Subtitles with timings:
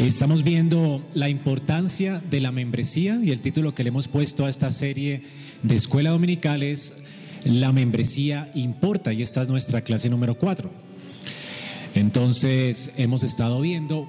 [0.00, 4.48] Estamos viendo la importancia de la membresía y el título que le hemos puesto a
[4.48, 5.24] esta serie
[5.62, 6.94] de escuela dominical es
[7.44, 10.70] La membresía importa y esta es nuestra clase número 4.
[11.94, 14.08] Entonces hemos estado viendo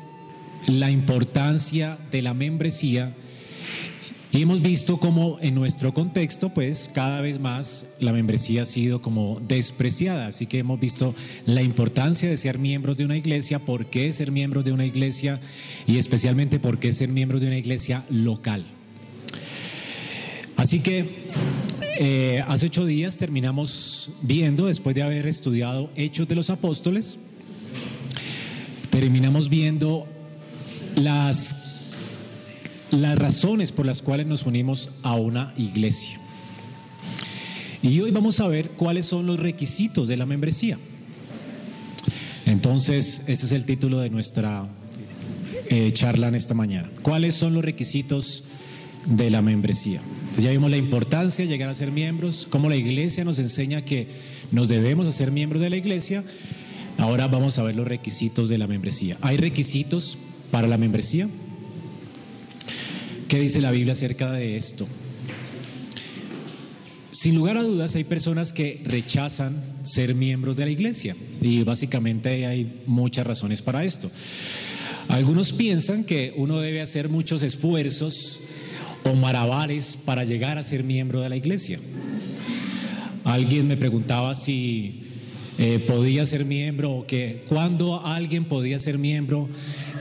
[0.66, 3.14] la importancia de la membresía
[4.34, 9.02] y hemos visto cómo en nuestro contexto, pues cada vez más la membresía ha sido
[9.02, 10.28] como despreciada.
[10.28, 11.14] Así que hemos visto
[11.46, 15.42] la importancia de ser miembros de una iglesia, por qué ser miembros de una iglesia
[15.86, 18.66] y especialmente por qué ser miembros de una iglesia local.
[20.56, 21.10] Así que
[22.00, 27.18] eh, hace ocho días terminamos viendo, después de haber estudiado Hechos de los Apóstoles,
[28.92, 30.08] terminamos viendo
[30.96, 31.61] las
[32.92, 36.20] las razones por las cuales nos unimos a una iglesia.
[37.82, 40.78] Y hoy vamos a ver cuáles son los requisitos de la membresía.
[42.46, 44.68] Entonces, ese es el título de nuestra
[45.70, 46.90] eh, charla en esta mañana.
[47.02, 48.44] ¿Cuáles son los requisitos
[49.08, 50.02] de la membresía?
[50.38, 54.08] ya vimos la importancia de llegar a ser miembros, cómo la iglesia nos enseña que
[54.52, 56.24] nos debemos hacer miembros de la iglesia.
[56.98, 59.18] Ahora vamos a ver los requisitos de la membresía.
[59.22, 60.18] ¿Hay requisitos
[60.50, 61.28] para la membresía?
[63.32, 64.86] ¿Qué dice la Biblia acerca de esto?
[67.12, 72.46] Sin lugar a dudas hay personas que rechazan ser miembros de la iglesia y básicamente
[72.46, 74.12] hay muchas razones para esto.
[75.08, 78.42] Algunos piensan que uno debe hacer muchos esfuerzos
[79.06, 81.80] o marabares para llegar a ser miembro de la iglesia.
[83.24, 85.04] Alguien me preguntaba si
[85.58, 89.48] eh, podía ser miembro o que cuando alguien podía ser miembro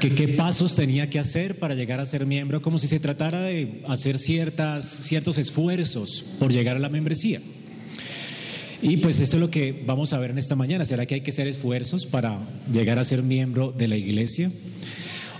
[0.01, 3.43] que qué pasos tenía que hacer para llegar a ser miembro, como si se tratara
[3.43, 7.41] de hacer ciertas, ciertos esfuerzos por llegar a la membresía.
[8.83, 10.87] Y pues esto es lo que vamos a ver en esta mañana.
[10.87, 12.41] ¿Será que hay que hacer esfuerzos para
[12.73, 14.51] llegar a ser miembro de la iglesia?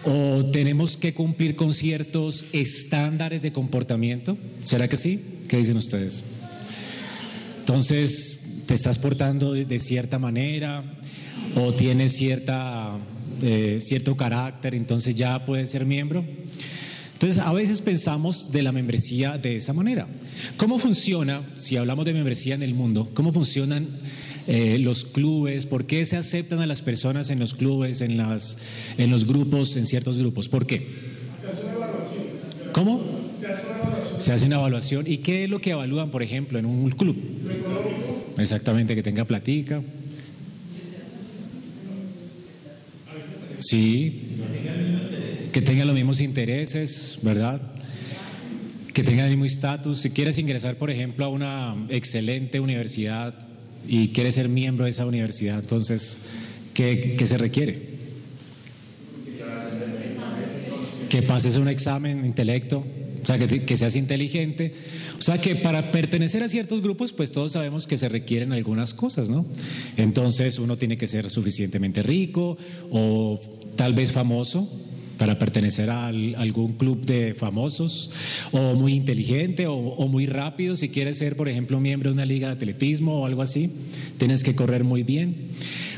[0.05, 4.37] ¿O tenemos que cumplir con ciertos estándares de comportamiento?
[4.65, 5.21] ¿Será que sí?
[5.49, 6.23] ¿Qué dicen ustedes?
[7.61, 10.85] Entonces, ¿te estás portando de, cierta manera?
[11.57, 12.99] ¿O tienes cierta
[13.43, 16.25] eh, cierto carácter, entonces ya puede ser miembro.
[17.21, 20.09] Entonces, a veces pensamos de la membresía de esa manera.
[20.57, 23.89] ¿Cómo funciona, si hablamos de membresía en el mundo, cómo funcionan
[24.47, 25.67] eh, los clubes?
[25.67, 28.57] ¿Por qué se aceptan a las personas en los clubes, en, las,
[28.97, 30.49] en los grupos, en ciertos grupos?
[30.49, 30.79] ¿Por qué?
[31.39, 32.25] Se hace una evaluación.
[32.73, 33.03] ¿Cómo?
[33.39, 34.23] Se hace una evaluación.
[34.23, 35.07] Se hace una evaluación.
[35.07, 37.17] ¿Y qué es lo que evalúan, por ejemplo, en un club?
[37.45, 38.33] Lo económico.
[38.39, 39.83] Exactamente, que tenga platica.
[43.61, 44.23] Sí,
[45.53, 47.61] que tenga los mismos intereses, ¿verdad?
[48.93, 50.01] Que tenga el mismo estatus.
[50.01, 53.35] Si quieres ingresar, por ejemplo, a una excelente universidad
[53.87, 56.21] y quieres ser miembro de esa universidad, entonces,
[56.75, 57.91] ¿qué, qué se requiere?
[61.09, 62.85] Que pases un examen, intelecto,
[63.37, 64.73] sea, que, que, seas inteligente.
[65.19, 68.95] O sea, que para pertenecer a ciertos grupos, pues todos sabemos que se requieren algunas
[68.95, 69.47] cosas, ¿no?
[69.97, 72.57] Entonces uno tiene que ser suficientemente rico
[72.91, 73.41] o
[73.77, 74.69] tal vez famoso
[75.21, 78.11] para pertenecer a algún club de famosos,
[78.53, 82.25] o muy inteligente, o, o, muy rápido, si quieres ser, por ejemplo, miembro de una
[82.25, 83.71] liga de atletismo o algo así,
[84.17, 85.51] tienes que correr muy bien,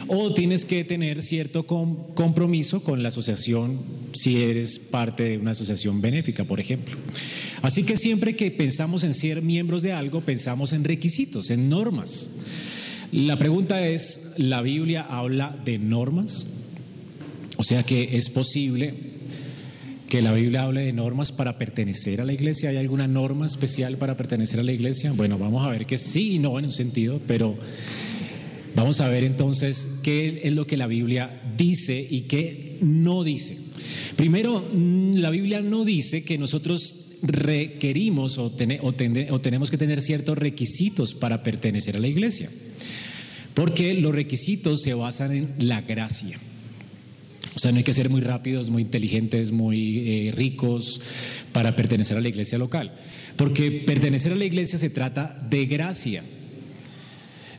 [0.09, 3.81] o tienes que tener cierto com compromiso con la asociación
[4.13, 6.97] si eres parte de una asociación benéfica, por ejemplo.
[7.63, 12.31] Así que siempre que pensamos en ser miembros de algo, pensamos en requisitos, en normas.
[13.13, 16.47] La pregunta es, ¿la Biblia habla de normas?
[17.57, 19.13] O sea que es posible
[20.09, 22.69] que la Biblia hable de normas para pertenecer a la iglesia.
[22.69, 25.13] ¿Hay alguna norma especial para pertenecer a la iglesia?
[25.13, 27.57] Bueno, vamos a ver que sí y no en un sentido, pero
[28.75, 33.59] vamos a ver entonces qué es lo que la Biblia dice y qué no dice.
[34.17, 34.65] Primero,
[35.15, 41.97] la Biblia no dice que nosotros requerimos o tenemos que tener ciertos requisitos para pertenecer
[41.97, 42.51] a la iglesia,
[43.55, 46.39] porque los requisitos se basan en la gracia.
[47.55, 51.01] O sea, no hay que ser muy rápidos, muy inteligentes, muy eh, ricos
[51.53, 52.95] para pertenecer a la iglesia local.
[53.37, 56.23] Porque pertenecer a la iglesia se trata de gracia.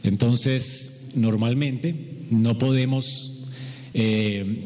[0.04, 1.96] Entonces, normalmente
[2.30, 3.32] no podemos
[3.94, 4.64] eh,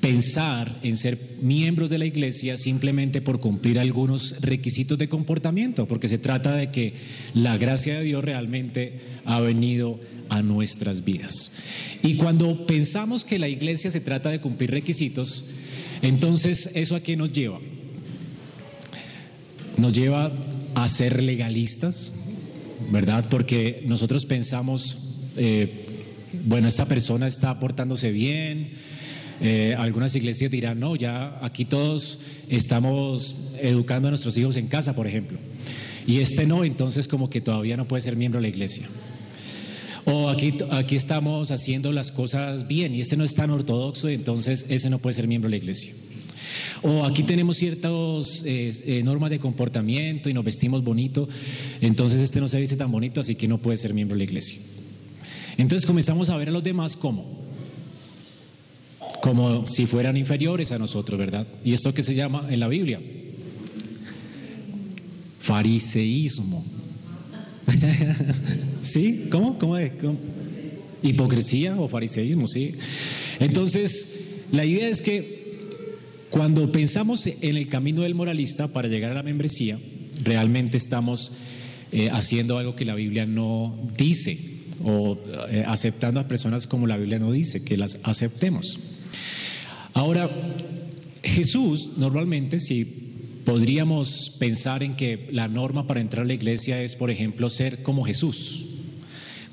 [0.00, 6.08] pensar en ser miembros de la iglesia simplemente por cumplir algunos requisitos de comportamiento, porque
[6.08, 6.94] se trata de que
[7.34, 11.52] la gracia de Dios realmente ha venido a nuestras vidas.
[12.02, 15.44] Y cuando pensamos que la iglesia se trata de cumplir requisitos,
[16.02, 17.60] entonces ¿eso a qué nos lleva?
[19.78, 20.32] Nos lleva
[20.74, 22.12] a ser legalistas,
[22.90, 23.28] ¿verdad?
[23.28, 24.98] Porque nosotros pensamos,
[25.36, 25.72] eh,
[26.44, 28.70] bueno, esta persona está portándose bien,
[29.44, 34.94] Eh, algunas iglesias dirán, no, ya aquí todos estamos educando a nuestros hijos en casa,
[34.94, 35.36] por ejemplo.
[36.06, 38.86] Y este no, entonces como que todavía no puede ser miembro de la iglesia.
[40.04, 44.64] O aquí, aquí estamos haciendo las cosas bien y este no es tan ortodoxo, entonces
[44.68, 45.92] ese no puede ser miembro de la iglesia.
[46.82, 51.28] O aquí tenemos ciertas eh, normas de comportamiento y nos vestimos bonito,
[51.80, 54.24] entonces este no se viste tan bonito, así que no puede ser miembro de la
[54.24, 54.58] iglesia.
[55.56, 57.42] Entonces comenzamos a ver a los demás como
[59.22, 61.46] como si fueran inferiores a nosotros, ¿verdad?
[61.64, 63.00] Y esto que se llama en la Biblia
[65.42, 66.64] fariseísmo.
[68.82, 69.26] ¿Sí?
[69.30, 69.58] ¿Cómo?
[69.58, 69.92] ¿Cómo es?
[71.02, 72.74] Hipocresía o fariseísmo, sí.
[73.40, 74.08] Entonces,
[74.52, 75.58] la idea es que
[76.30, 79.78] cuando pensamos en el camino del moralista para llegar a la membresía,
[80.22, 81.32] realmente estamos
[81.90, 84.51] eh, haciendo algo que la Biblia no dice
[84.84, 85.18] o
[85.50, 88.80] eh, aceptando a personas como la Biblia no dice, que las aceptemos.
[89.94, 90.30] Ahora,
[91.22, 92.84] Jesús normalmente, si
[93.44, 97.82] podríamos pensar en que la norma para entrar a la iglesia es, por ejemplo, ser
[97.82, 98.66] como Jesús.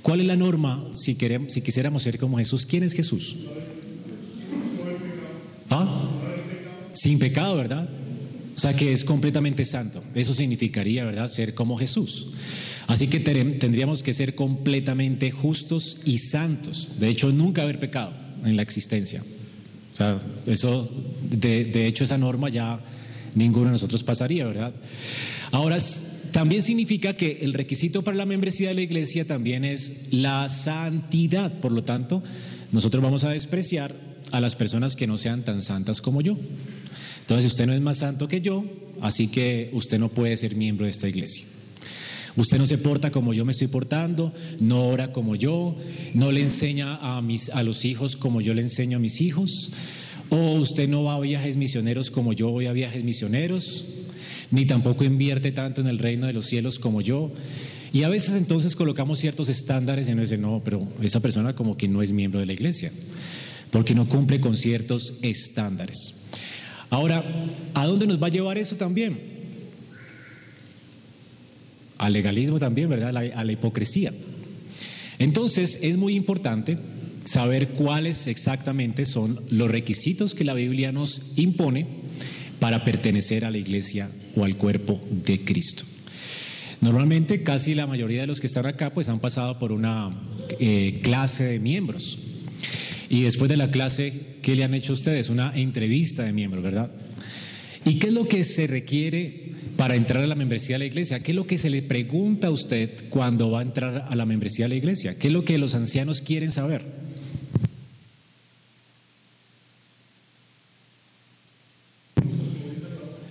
[0.02, 2.66] ¿Cuál es la norma si, queremos, si quisiéramos ser como Jesús?
[2.66, 3.36] ¿Quién es Jesús?
[5.70, 6.10] ¿Ah?
[6.94, 7.90] Sin pecado, ¿verdad?
[8.56, 10.04] O sea que es completamente santo.
[10.16, 11.28] Eso significaría, ¿verdad?
[11.30, 12.28] Ser como Jesús.
[12.90, 16.94] Así que tendríamos que ser completamente justos y santos.
[17.00, 18.14] De hecho, nunca haber pecado
[18.44, 19.24] en la existencia.
[19.94, 20.90] O sea, eso,
[21.30, 22.80] de, hecho, esa norma ya
[23.36, 24.74] ninguno de nosotros pasaría, ¿verdad?
[25.52, 25.78] Ahora,
[26.32, 31.60] también significa que el requisito para la membresía de la iglesia también es la santidad.
[31.60, 32.24] Por lo tanto,
[32.72, 33.94] nosotros vamos a despreciar
[34.32, 36.40] a las personas que no sean tan santas como yo.
[37.22, 38.66] Entonces, usted no es más santo que yo,
[39.00, 41.46] así que usted no puede ser miembro de esta iglesia.
[42.40, 45.76] Usted no se porta como yo me estoy portando, no ora como yo,
[46.14, 49.72] no le enseña a, mis, a los hijos como yo le enseño a mis hijos,
[50.30, 53.88] o usted no va a viajes misioneros como yo voy a viajes misioneros,
[54.52, 57.30] ni tampoco invierte tanto en el reino de los cielos como yo.
[57.92, 61.76] Y a veces entonces colocamos ciertos estándares y uno dice, no, pero esa persona como
[61.76, 62.94] que no es miembro de la iglesia,
[63.70, 66.14] porque no cumple con ciertos estándares.
[66.90, 67.22] Ahora,
[67.74, 69.39] ¿a dónde nos va a llevar eso también?
[72.00, 73.16] Al legalismo también, ¿verdad?
[73.16, 74.12] A la, hipocresía.
[75.20, 76.78] Entonces, es muy importante
[77.26, 81.86] saber cuáles exactamente son los requisitos que la Biblia nos impone
[82.60, 85.84] para pertenecer a la iglesia o al cuerpo de Cristo.
[86.82, 90.18] Normalmente casi la mayoría de los que están acá pues han pasado por una
[90.60, 92.18] eh, clase de miembros.
[93.10, 95.30] Y después de la clase, ¿qué le han hecho ustedes?
[95.30, 96.92] Una entrevista de miembros, ¿verdad?
[97.86, 99.49] ¿Y qué es lo que se requiere
[99.80, 101.22] para entrar a la membresía de la iglesia?
[101.22, 104.26] ¿Qué es lo que se le pregunta a usted cuando va a entrar a la
[104.26, 105.18] membresía de la iglesia?
[105.18, 106.86] ¿Qué es lo que los ancianos quieren saber?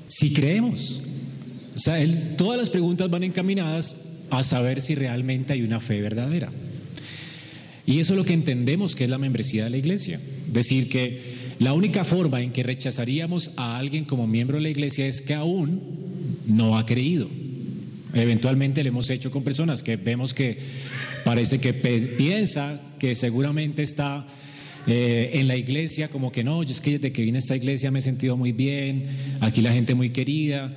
[0.07, 1.03] Si creemos.
[1.77, 2.03] O sea,
[2.39, 3.99] todas las preguntas van encaminadas
[4.31, 6.51] a saber si realmente hay una fe verdadera.
[7.85, 10.19] Y eso es lo que entendemos que es la membresía de la iglesia.
[10.51, 11.21] Decir que
[11.59, 15.35] la única forma en que rechazaríamos a alguien como miembro de la iglesia es que
[15.35, 16.09] aún
[16.49, 17.29] no ha creído.
[18.15, 20.59] Eventualmente lo hemos hecho con personas que vemos que
[21.25, 24.27] parece que piensa que seguramente está
[24.87, 27.55] eh, en la iglesia, como que no, yo es que desde que vine a esta
[27.55, 29.07] iglesia me he sentido muy bien,
[29.41, 30.75] aquí la gente muy querida.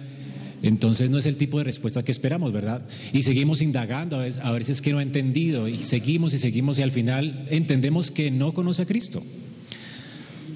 [0.64, 2.82] Entonces no es el tipo de respuesta que esperamos, ¿verdad?
[3.14, 6.34] Y seguimos indagando, a veces, a ver si es que no ha entendido, y seguimos
[6.34, 9.24] y seguimos y al final entendemos que no conoce a Cristo.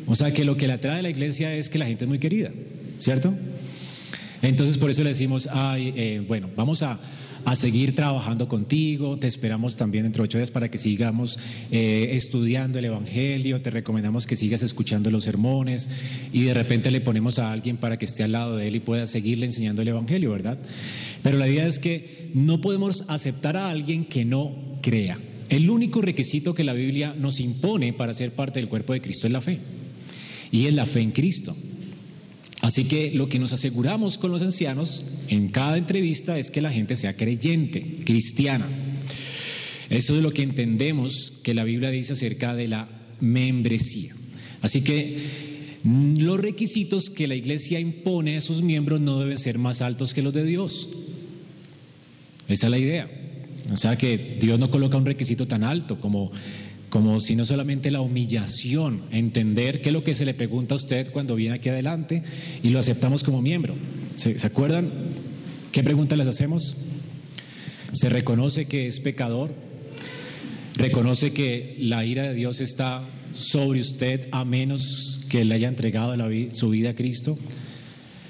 [0.05, 2.09] O sea que lo que le atrae a la iglesia es que la gente es
[2.09, 2.51] muy querida,
[2.99, 3.33] ¿cierto?
[4.47, 6.99] Entonces por eso le decimos, ay, eh, bueno, vamos a,
[7.45, 9.17] a seguir trabajando contigo.
[9.17, 11.37] Te esperamos también dentro de ocho días para que sigamos
[11.71, 13.61] eh, estudiando el Evangelio.
[13.61, 15.89] Te recomendamos que sigas escuchando los sermones
[16.33, 18.79] y de repente le ponemos a alguien para que esté al lado de él y
[18.79, 20.57] pueda seguirle enseñando el Evangelio, ¿verdad?
[21.21, 25.19] Pero la idea es que no podemos aceptar a alguien que no crea.
[25.49, 29.27] El único requisito que la Biblia nos impone para ser parte del cuerpo de Cristo
[29.27, 29.59] es la fe.
[30.51, 31.55] Y es la fe en Cristo.
[32.65, 36.71] Así que lo que nos aseguramos con los ancianos en cada entrevista es que la
[36.71, 38.67] gente sea creyente, cristiana.
[39.91, 42.89] Eso es lo que entendemos que la Biblia dice acerca de la
[43.21, 44.15] membresía.
[44.63, 45.15] Así que
[45.83, 50.15] mm, los requisitos que la iglesia impone a sus miembros no deben ser más altos
[50.15, 50.89] que los de Dios.
[52.47, 53.07] Esa es la idea.
[53.71, 56.31] O sea que Dios no coloca un requisito tan alto como
[56.95, 60.77] como si no solamente la humillación, entender qué es lo que se le pregunta a
[60.77, 62.23] usted cuando viene aquí adelante
[62.63, 63.75] y lo aceptamos como miembro.
[64.15, 64.93] ¿Se, acuerdan?
[65.73, 66.77] ¿Qué pregunta les hacemos?
[67.91, 69.51] ¿Se reconoce que es pecador?
[70.77, 76.15] ¿Reconoce que la ira de Dios está sobre usted a menos que le haya entregado
[76.53, 77.37] su vida a Cristo?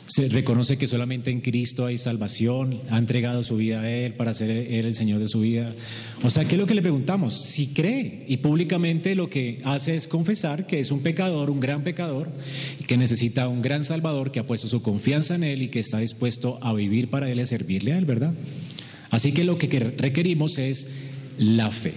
[0.07, 4.35] Se reconoce que solamente en Cristo hay salvación, ha entregado su vida a Él para
[4.35, 5.73] ser Él el Señor de su vida.
[6.21, 7.33] O sea, ¿qué es lo que le preguntamos?
[7.33, 11.83] Si cree y públicamente lo que hace es confesar que es un pecador, un gran
[11.83, 12.29] pecador,
[12.85, 15.97] que necesita un gran Salvador que ha puesto su confianza en Él y que está
[15.97, 18.33] dispuesto a vivir para Él y servirle a Él, ¿verdad?
[19.09, 20.87] Así que lo que que requerimos es
[21.39, 21.93] la fe.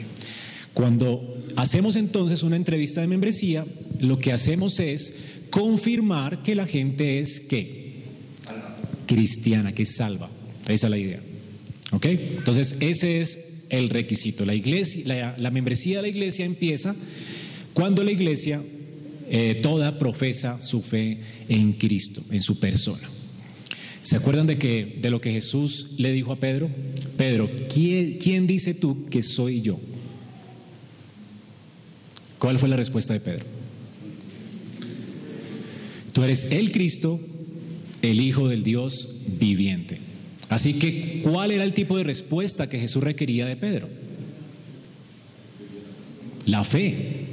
[0.72, 3.66] Cuando hacemos entonces una entrevista de membresía,
[4.00, 5.12] lo que hacemos es
[5.50, 7.87] confirmar que la gente es qué?
[9.08, 10.30] Cristiana, que salva.
[10.68, 11.20] Esa es la idea.
[11.90, 12.06] ¿Ok?
[12.06, 14.44] Entonces, ese es el requisito.
[14.44, 16.94] La, iglesia, la, membresía de la iglesia empieza
[17.74, 18.62] cuando la iglesia
[19.30, 23.08] eh, toda profesa su fe en Cristo, en su persona.
[24.02, 26.70] ¿Se acuerdan de, que, de lo que Jesús le dijo a Pedro?
[27.16, 29.80] Pedro, ¿quién, ¿quién dice tú que soy yo?
[32.38, 33.44] ¿Cuál fue la respuesta de Pedro?
[36.12, 37.20] Tú eres el Cristo,
[38.02, 39.98] el Hijo del Dios viviente.
[40.48, 43.88] Así que, ¿cuál era el tipo de respuesta que Jesús requería de Pedro?
[46.46, 47.26] La fe.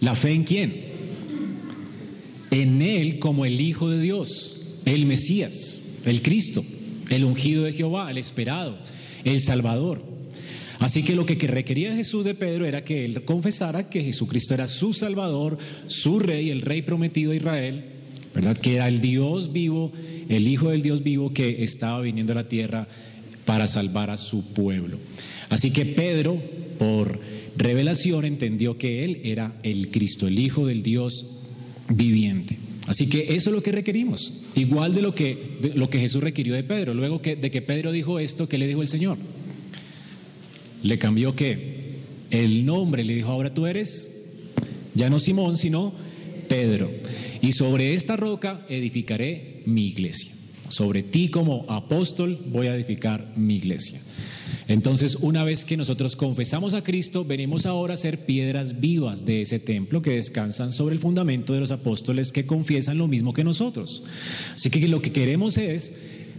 [0.00, 0.84] ¿La fe en quién?
[2.50, 6.64] En Él como el Hijo de Dios, el Mesías, el Cristo,
[7.10, 8.78] el ungido de Jehová, el esperado,
[9.24, 10.02] el Salvador.
[10.78, 14.66] Así que lo que requería Jesús de Pedro era que él confesara que Jesucristo era
[14.66, 17.84] su Salvador, su Rey, el Rey prometido de Israel,
[18.34, 18.56] ¿verdad?
[18.56, 19.92] Que era el Dios vivo,
[20.28, 22.88] el Hijo del Dios vivo que estaba viniendo a la tierra
[23.44, 24.98] para salvar a su pueblo.
[25.48, 26.40] Así que Pedro,
[26.78, 27.20] por
[27.56, 31.26] revelación, entendió que él era el Cristo, el Hijo del Dios
[31.88, 32.58] viviente.
[32.86, 36.54] Así que eso es lo que requerimos, igual de lo que, lo que Jesús requirió
[36.54, 36.94] de Pedro.
[36.94, 39.18] Luego que, de que Pedro dijo esto, ¿qué le dijo el Señor?
[40.82, 41.82] Le cambió que
[42.30, 44.10] el nombre, le dijo, ahora tú eres
[44.94, 45.92] ya no Simón, sino
[46.52, 46.90] Pedro.
[47.40, 50.32] Y sobre esta roca edificaré mi iglesia.
[50.68, 53.98] Sobre ti como apóstol voy a edificar mi iglesia.
[54.68, 59.40] Entonces, una vez que nosotros confesamos a Cristo, venimos ahora a ser piedras vivas de
[59.40, 63.44] ese templo que descansan sobre el fundamento de los apóstoles que confiesan lo mismo que
[63.44, 64.02] nosotros.
[64.54, 65.94] Así que lo que queremos es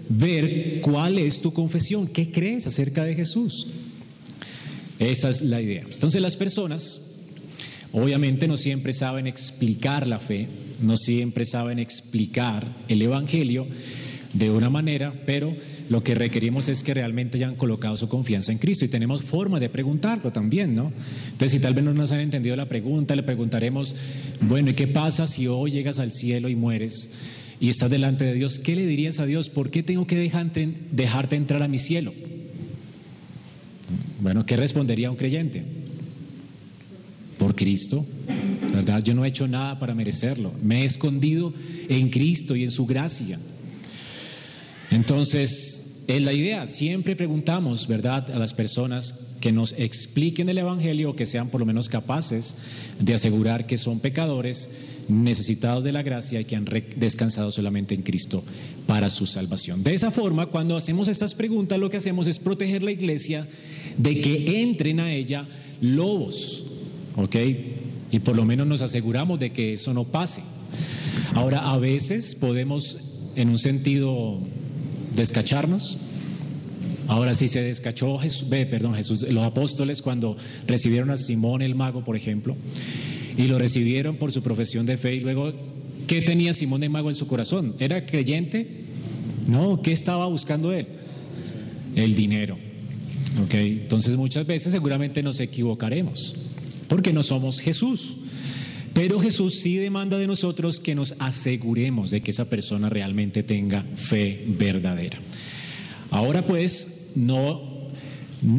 [0.09, 3.65] ver cuál es tu confesión, qué crees acerca de Jesús.
[4.99, 5.87] Esa es la idea.
[5.91, 7.01] Entonces las personas
[7.93, 10.47] obviamente no siempre saben explicar la fe,
[10.81, 13.67] no siempre saben explicar el Evangelio
[14.33, 15.55] de una manera, pero
[15.89, 19.59] lo que requerimos es que realmente hayan colocado su confianza en Cristo y tenemos forma
[19.59, 20.91] de preguntarlo también, ¿no?
[21.25, 23.95] Entonces, si tal vez no nos han entendido la pregunta, le preguntaremos,
[24.41, 27.11] bueno, ¿y qué pasa si hoy llegas al cielo y mueres
[27.59, 28.57] y estás delante de Dios?
[28.57, 29.49] ¿Qué le dirías a Dios?
[29.49, 32.11] ¿Por qué tengo que dejarte, entrar a mi cielo?
[34.19, 35.82] Bueno, ¿qué respondería un creyente?
[37.43, 38.05] Por Cristo,
[38.73, 39.03] ¿verdad?
[39.03, 40.53] Yo no he hecho nada para merecerlo.
[40.63, 41.53] Me he escondido
[41.89, 43.37] en Cristo y en su gracia.
[44.91, 46.69] Entonces, es la idea.
[46.69, 51.65] Siempre preguntamos, ¿verdad?, a las personas que nos expliquen el Evangelio, que sean por lo
[51.65, 52.55] menos capaces
[53.01, 54.69] de asegurar que son pecadores,
[55.09, 58.41] necesitados de la gracia y que han descansado solamente en Cristo
[58.87, 59.83] para su salvación.
[59.83, 63.45] De esa forma, cuando hacemos estas preguntas, lo que hacemos es proteger la iglesia
[63.97, 65.45] de que entren a ella
[65.81, 66.67] lobos,
[67.15, 67.35] ¿ok?
[68.11, 70.43] Y por lo menos nos aseguramos de que eso no pase.
[71.33, 72.99] Ahora, a veces podemos,
[73.35, 74.39] en un sentido,
[75.15, 75.97] descacharnos.
[77.07, 82.03] Ahora sí se descachó Jesús, perdón, Jesús, los apóstoles cuando recibieron a Simón el mago,
[82.03, 82.55] por ejemplo,
[83.37, 85.53] y lo recibieron por su profesión de fe y luego,
[86.07, 87.75] ¿qué tenía Simón el mago en su corazón?
[87.79, 88.69] ¿Era creyente?
[89.47, 90.87] No, ¿qué estaba buscando él?
[91.95, 92.57] El dinero.
[93.43, 93.53] ¿Ok?
[93.55, 96.35] Entonces muchas veces seguramente nos equivocaremos
[96.87, 98.17] porque no somos Jesús.
[98.93, 103.83] Pero Jesús sí demanda de nosotros que nos aseguremos de que esa persona realmente tenga
[103.95, 105.17] fe verdadera.
[106.11, 107.73] Ahora pues, no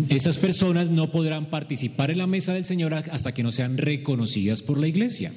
[0.08, 4.62] esas personas no podrán participar en la mesa del Señor hasta que no sean reconocidas
[4.62, 5.32] por la iglesia.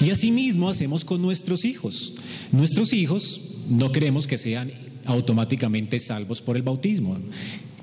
[0.00, 2.14] Y asimismo hacemos con nuestros hijos.
[2.50, 4.72] Nuestros hijos no queremos que sean
[5.04, 7.18] automáticamente salvos por el bautismo.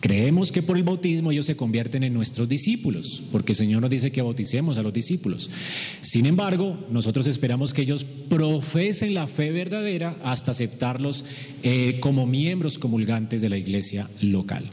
[0.06, 3.90] Creemos que por el bautismo ellos se convierten en nuestros discípulos, porque el Señor nos
[3.90, 5.50] dice que bauticemos a los discípulos.
[6.02, 11.26] Sin embargo, nosotros esperamos que ellos profesen la fe verdadera hasta aceptarlos
[11.64, 14.66] eh, como miembros comulgantes de la iglesia local.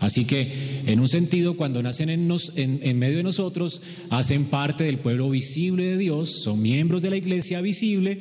[0.00, 5.30] Así que, en un sentido, cuando nacen en, medio de nosotros, hacen parte del pueblo
[5.30, 8.20] visible de Dios, son miembros de la iglesia visible,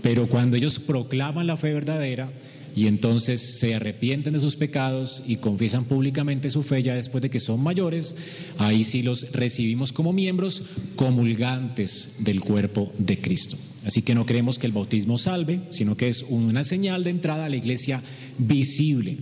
[0.00, 2.30] pero cuando ellos proclaman la fe verdadera,
[2.76, 7.30] y entonces se arrepienten de sus pecados y confiesan públicamente su fe ya después de
[7.30, 8.16] que son mayores,
[8.58, 10.62] ahí sí los recibimos como miembros
[10.96, 13.56] comulgantes del cuerpo de Cristo.
[13.84, 17.44] Así que no creemos que el bautismo salve, sino que es una señal de entrada
[17.44, 18.02] a la iglesia
[18.38, 19.18] visible.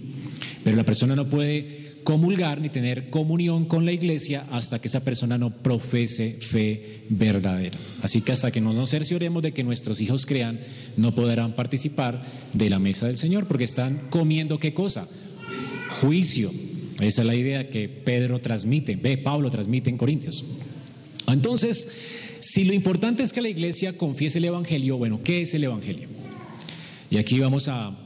[0.63, 5.01] Pero la persona no puede comulgar ni tener comunión con la iglesia hasta que esa
[5.01, 7.79] persona no profese fe verdadera.
[8.03, 10.61] Así que hasta que no nos cercioremos de que nuestros hijos crean,
[10.97, 15.09] no podrán participar de la mesa del Señor porque están comiendo qué cosa?
[16.01, 16.51] Juicio.
[17.01, 20.45] Esa es la idea que Pedro transmite, ve, Pablo transmite en Corintios.
[21.27, 21.89] Entonces,
[22.41, 26.09] si lo importante es que la iglesia confiese el Evangelio, bueno, ¿qué es el Evangelio?
[27.11, 27.97] Y aquí vamos a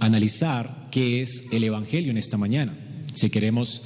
[0.00, 2.83] analizar qué es el Evangelio en esta mañana
[3.14, 3.82] si queremos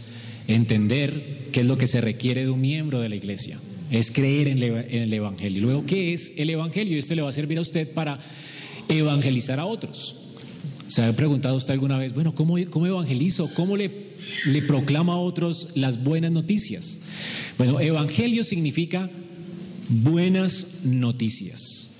[0.46, 3.60] entender qué es lo que se requiere de un miembro de la iglesia.
[3.90, 5.62] Es creer en, el Evangelio.
[5.62, 6.96] Luego, ¿qué es el Evangelio?
[6.96, 8.18] Y esto le va a servir a usted para
[8.88, 10.16] evangelizar a otros.
[10.88, 13.50] ¿Se ha preguntado usted alguna vez, bueno, ¿cómo, cómo evangelizo?
[13.54, 14.08] ¿Cómo le,
[14.46, 16.98] le proclamo a otros las buenas noticias?
[17.58, 19.10] Bueno, evangelio significa
[19.88, 21.90] buenas noticias.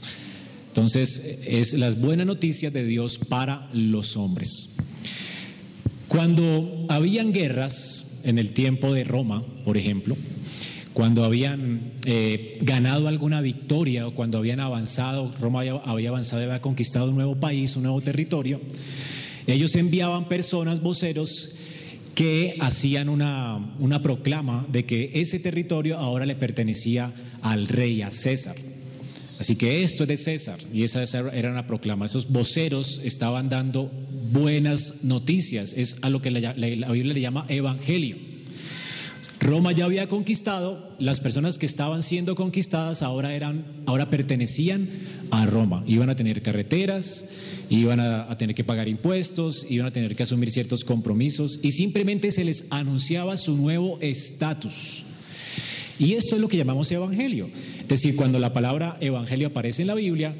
[0.69, 4.71] Entonces, es las buenas noticias de Dios para los hombres.
[6.09, 10.17] Cuando habían guerras en el tiempo de Roma, por ejemplo,
[10.95, 16.47] cuando habían eh, ganado alguna victoria o cuando habían avanzado, Roma había, había avanzado y
[16.47, 18.61] había conquistado un nuevo país, un nuevo territorio,
[19.47, 21.53] ellos enviaban personas, voceros,
[22.15, 27.13] que hacían una, una proclama de que ese territorio ahora le pertenecía
[27.43, 28.57] al rey, a César.
[29.39, 32.07] Así que esto es de César y esa era una proclama.
[32.07, 33.91] Esos voceros estaban dando
[34.33, 38.17] buenas noticias, es a lo que la, Biblia le llama evangelio.
[39.41, 44.89] Roma ya había conquistado, las personas que estaban siendo conquistadas ahora eran, ahora pertenecían
[45.31, 45.85] a Roma.
[45.87, 47.25] Iban a tener carreteras,
[47.71, 52.33] iban a, tener que pagar impuestos, iban a tener que asumir ciertos compromisos y simplemente
[52.33, 55.05] se les anunciaba su nuevo estatus.
[55.99, 57.51] Y esto es lo que llamamos evangelio.
[57.81, 60.35] Es decir, cuando la palabra evangelio aparece en la Biblia,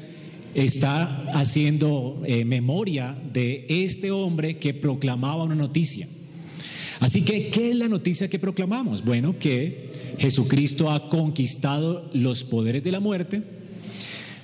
[0.53, 6.07] está haciendo eh, memoria de este hombre que proclamaba una noticia.
[6.99, 9.03] Así que, ¿qué es la noticia que proclamamos?
[9.03, 13.41] Bueno, que Jesucristo ha conquistado los poderes de la muerte,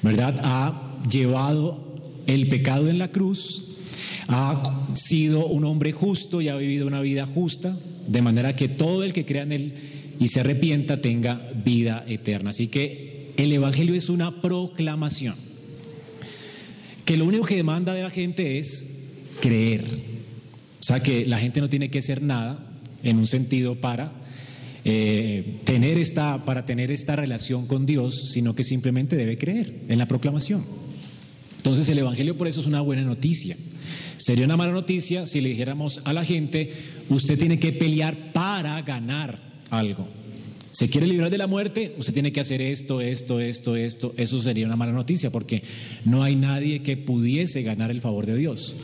[0.02, 0.39] ¿verdad?
[0.42, 1.84] Ha llevado
[2.28, 3.66] el pecado en la cruz,
[4.28, 9.04] ha sido un hombre justo y ha vivido una vida justa, de manera que todo
[9.04, 9.74] el que crea en él
[10.19, 12.51] y se arrepienta tenga vida eterna.
[12.51, 15.36] Así que el Evangelio es una proclamación,
[17.04, 18.86] que lo único que demanda de la gente es
[19.41, 19.86] creer.
[20.80, 22.60] O sea que la gente no tiene que hacer nada
[23.04, 24.12] en un sentido para
[24.84, 29.97] eh, tener esta, para tener esta relación con Dios, sino que simplemente debe creer en
[29.97, 30.63] la proclamación.
[31.58, 33.58] Entonces el Evangelio por eso es una buena noticia.
[34.17, 36.71] Sería una mala noticia si le dijéramos a la gente,
[37.10, 40.08] usted tiene que pelear para ganar algo.
[40.71, 41.95] ¿Se quiere librar de la muerte?
[41.97, 44.13] Usted tiene que hacer esto, esto, esto, esto.
[44.17, 45.63] Eso sería una mala noticia porque
[46.04, 48.75] no hay nadie que pudiese ganar el favor de Dios.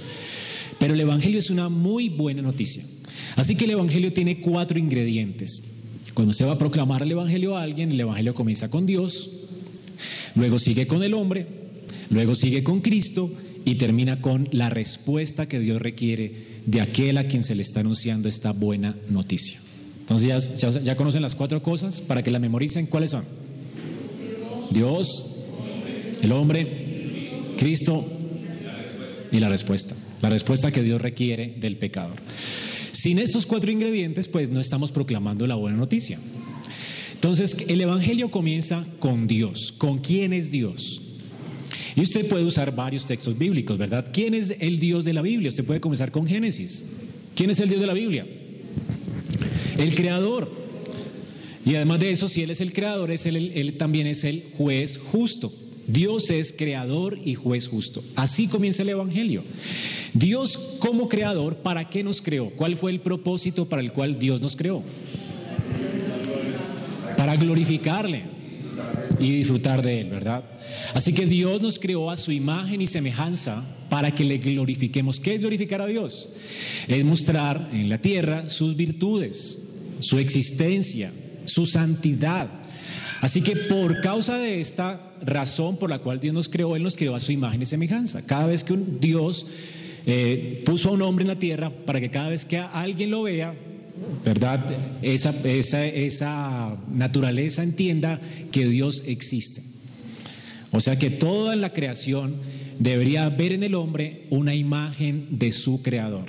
[0.80, 2.84] Pero el Evangelio es una muy buena noticia.
[3.36, 5.64] Así que el Evangelio tiene cuatro ingredientes.
[6.14, 9.30] Cuando se va a proclamar el Evangelio a alguien, el Evangelio comienza con Dios,
[10.36, 11.46] luego sigue con el hombre,
[12.10, 13.32] luego sigue con Cristo
[13.66, 17.82] y termina con la respuesta que Dios requiere de aquel a quien se le está
[17.82, 19.60] anunciando esta buena noticia.
[20.12, 22.86] Entonces ya, conocen las cuatro cosas para que la memoricen.
[22.86, 23.24] ¿Cuáles son?
[24.72, 25.26] Dios,
[26.22, 28.06] el hombre, Cristo
[29.32, 29.96] y la respuesta.
[30.22, 32.18] La respuesta que Dios requiere del pecador.
[32.92, 36.20] Sin estos cuatro ingredientes, pues no estamos proclamando la buena noticia.
[37.14, 39.74] Entonces, el Evangelio comienza con Dios.
[39.78, 41.02] ¿Con quién es Dios?
[41.96, 44.08] Y usted puede usar varios textos bíblicos, ¿verdad?
[44.12, 45.50] ¿Quién es el Dios de la Biblia?
[45.50, 46.84] Usted puede comenzar con Génesis.
[47.34, 48.28] ¿Quién es el Dios de la Biblia?
[49.82, 50.52] El creador.
[51.66, 55.00] Y además de eso, si Él es el creador, es él, también es el juez
[55.12, 55.54] justo.
[55.88, 58.04] Dios es creador y juez justo.
[58.16, 59.44] Así comienza el Evangelio.
[60.14, 62.52] Dios como creador, ¿para qué nos creó?
[62.52, 64.84] ¿Cuál fue el propósito para el cual Dios nos creó?
[67.18, 68.24] Para glorificarle
[69.20, 70.44] y disfrutar de Él, ¿verdad?
[70.94, 75.20] Así que Dios nos creó a su imagen y semejanza para que le glorifiquemos.
[75.20, 76.30] ¿Qué es glorificar a Dios?
[76.88, 79.71] Es mostrar en la tierra sus virtudes,
[80.02, 81.12] su existencia,
[81.46, 82.50] su santidad.
[83.22, 86.98] Así que por causa de esta razón por la cual Dios nos creó, Él nos
[86.98, 88.24] creó a su imagen y semejanza.
[88.26, 89.48] Cada vez que un Dios
[90.06, 93.24] eh, puso a un hombre en la tierra para que cada vez que alguien lo
[93.24, 93.54] vea,
[94.26, 94.66] ¿verdad?
[95.02, 98.20] Esa, esa, esa naturaleza entienda
[98.52, 99.62] que Dios existe.
[100.72, 102.38] O sea que toda la creación
[102.80, 106.26] debería ver en el hombre una imagen de su creador.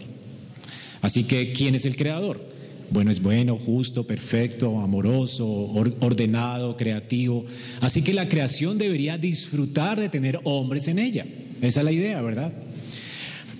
[1.00, 2.51] Así que, ¿quién es el creador?
[2.92, 7.46] Bueno, es bueno, justo, perfecto, amoroso, ordenado, creativo.
[7.80, 11.24] Así que la creación debería disfrutar de tener hombres en ella.
[11.62, 12.52] Esa es la idea, ¿verdad?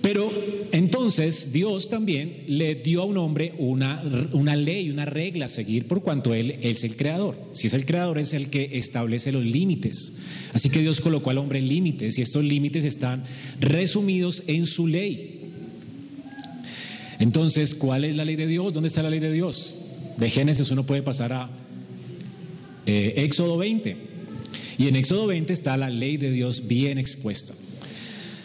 [0.03, 0.29] Pero
[0.71, 5.87] entonces Dios también le dio a un hombre una, una, ley, una regla a seguir
[5.87, 7.35] por cuanto él, es el creador.
[7.53, 10.13] Si es el creador es el que establece los límites.
[10.53, 13.23] Así que Dios colocó al hombre límites y estos límites están
[13.59, 15.42] resumidos en su ley.
[17.19, 18.73] Entonces, ¿cuál es la ley de Dios?
[18.73, 19.75] ¿Dónde está la ley de Dios?
[20.17, 21.49] De Génesis uno puede pasar a
[22.85, 23.97] eh, Éxodo 20.
[24.77, 27.53] Y en Éxodo 20 está la ley de Dios bien expuesta.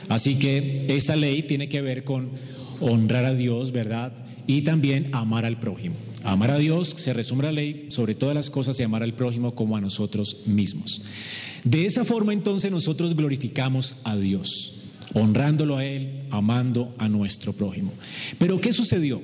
[0.08, 2.30] Así que esa ley tiene que ver con
[2.80, 4.12] honrar a Dios, ¿verdad?
[4.46, 5.96] Y también amar al prójimo.
[6.24, 9.54] Amar a Dios se resume la ley sobre todas las cosas y amar al prójimo
[9.54, 11.02] como a nosotros mismos.
[11.64, 14.74] De esa forma entonces nosotros glorificamos a Dios
[15.14, 17.92] honrándolo a Él, amando a nuestro prójimo.
[18.38, 19.20] Pero ¿qué sucedió?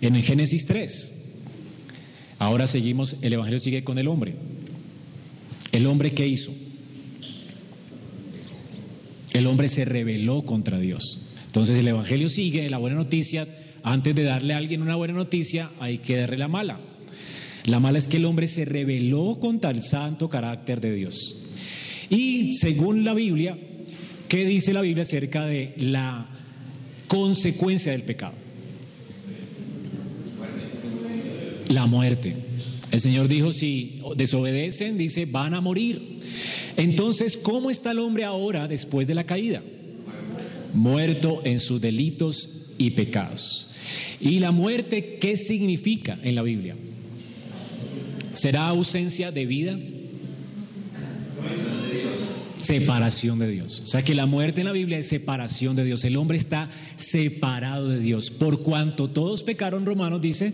[0.00, 1.12] En el Génesis 3,
[2.38, 4.34] ahora seguimos, el Evangelio sigue con el hombre.
[5.72, 6.52] ¿El hombre qué hizo?
[9.32, 11.20] El hombre se rebeló contra Dios.
[11.46, 13.48] Entonces el Evangelio sigue, la buena noticia,
[13.82, 16.80] antes de darle a alguien una buena noticia, hay que darle la mala.
[17.66, 21.36] La mala es que el hombre se rebeló contra el santo carácter de Dios.
[22.10, 23.58] Y según la Biblia,
[24.34, 26.26] ¿Qué dice la Biblia acerca de la
[27.06, 28.34] consecuencia del pecado?
[31.68, 32.34] La muerte.
[32.90, 36.18] El Señor dijo, si desobedecen, dice, van a morir.
[36.76, 39.62] Entonces, ¿cómo está el hombre ahora después de la caída?
[40.72, 43.68] Muerto en sus delitos y pecados.
[44.20, 46.74] ¿Y la muerte qué significa en la Biblia?
[48.34, 49.78] ¿Será ausencia de vida?
[52.58, 53.80] Separación de Dios.
[53.80, 56.04] O sea que la muerte en la Biblia es separación de Dios.
[56.04, 58.30] El hombre está separado de Dios.
[58.30, 60.52] Por cuanto todos pecaron, Romanos dice,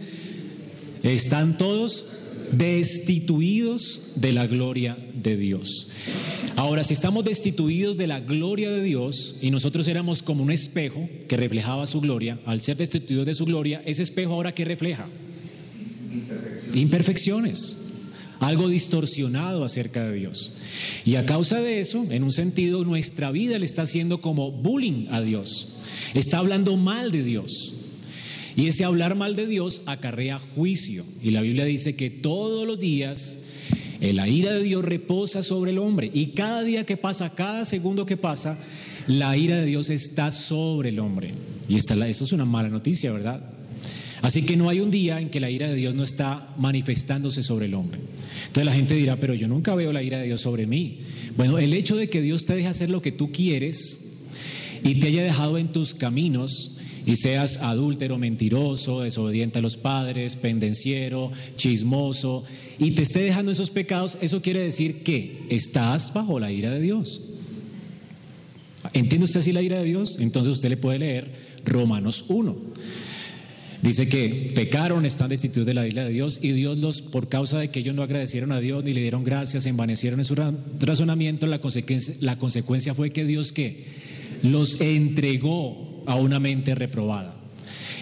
[1.02, 2.06] están todos
[2.52, 5.88] destituidos de la gloria de Dios.
[6.56, 11.08] Ahora, si estamos destituidos de la gloria de Dios y nosotros éramos como un espejo
[11.28, 15.06] que reflejaba su gloria, al ser destituidos de su gloria, ese espejo ahora que refleja?
[16.74, 17.76] Imperfecciones
[18.40, 20.52] algo distorsionado acerca de Dios.
[21.04, 25.06] Y a causa de eso, en un sentido, nuestra vida le está haciendo como bullying
[25.10, 25.68] a Dios.
[26.14, 27.74] Está hablando mal de Dios.
[28.56, 31.04] Y ese hablar mal de Dios acarrea juicio.
[31.22, 33.38] Y la Biblia dice que todos los días
[34.00, 36.10] la ira de Dios reposa sobre el hombre.
[36.12, 38.58] Y cada día que pasa, cada segundo que pasa,
[39.06, 41.34] la ira de Dios está sobre el hombre.
[41.68, 43.42] Y esta, eso es una mala noticia, ¿verdad?
[44.22, 47.42] Así que no hay un día en que la ira de Dios no está manifestándose
[47.42, 48.00] sobre el hombre.
[48.46, 50.98] Entonces la gente dirá, pero yo nunca veo la ira de Dios sobre mí.
[51.36, 54.00] Bueno, el hecho de que Dios te deje hacer lo que tú quieres
[54.84, 56.72] y te haya dejado en tus caminos
[57.06, 62.44] y seas adúltero, mentiroso, desobediente a los padres, pendenciero, chismoso,
[62.78, 66.80] y te esté dejando esos pecados, eso quiere decir que estás bajo la ira de
[66.80, 67.22] Dios.
[68.92, 70.18] ¿Entiende usted así la ira de Dios?
[70.18, 71.32] Entonces usted le puede leer
[71.64, 72.56] Romanos 1.
[73.82, 77.58] Dice que pecaron, están destituidos de la isla de Dios y Dios los, por causa
[77.58, 80.36] de que ellos no agradecieron a Dios ni le dieron gracias, envanecieron en su
[80.78, 83.86] razonamiento, la consecuencia, la consecuencia fue que Dios que
[84.42, 87.36] los entregó a una mente reprobada.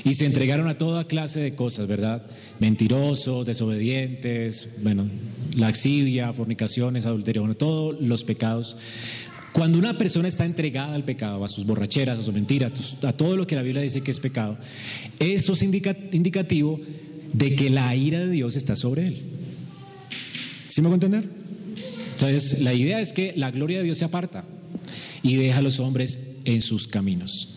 [0.05, 2.23] Y se entregaron a toda clase de cosas, ¿verdad?
[2.61, 5.09] Mentirosos, desobedientes, bueno,
[5.57, 8.79] laxivia, fornicaciones, adulterio, bueno, todos los pecados
[9.59, 13.35] cuando una persona está entregada al pecado, a sus borracheras, a sus mentiras, a todo
[13.35, 14.57] lo que la Biblia dice que es pecado,
[15.19, 16.79] eso es indicativo
[17.33, 19.21] de que la ira de Dios está sobre él.
[20.69, 21.25] ¿Sí me voy entender?
[22.13, 24.45] Entonces, la idea es que la gloria de Dios se aparta
[25.23, 27.49] y deja a los hombres en sus caminos.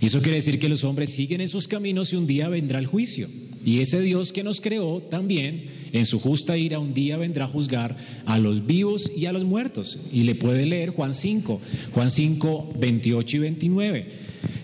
[0.00, 2.78] Y eso quiere decir que los hombres siguen en sus caminos y un día vendrá
[2.78, 3.28] el juicio.
[3.64, 7.48] Y ese Dios que nos creó también, en su justa ira, un día vendrá a
[7.48, 9.98] juzgar a los vivos y a los muertos.
[10.12, 11.60] Y le puede leer Juan 5,
[11.92, 14.06] Juan 5, 28 y 29.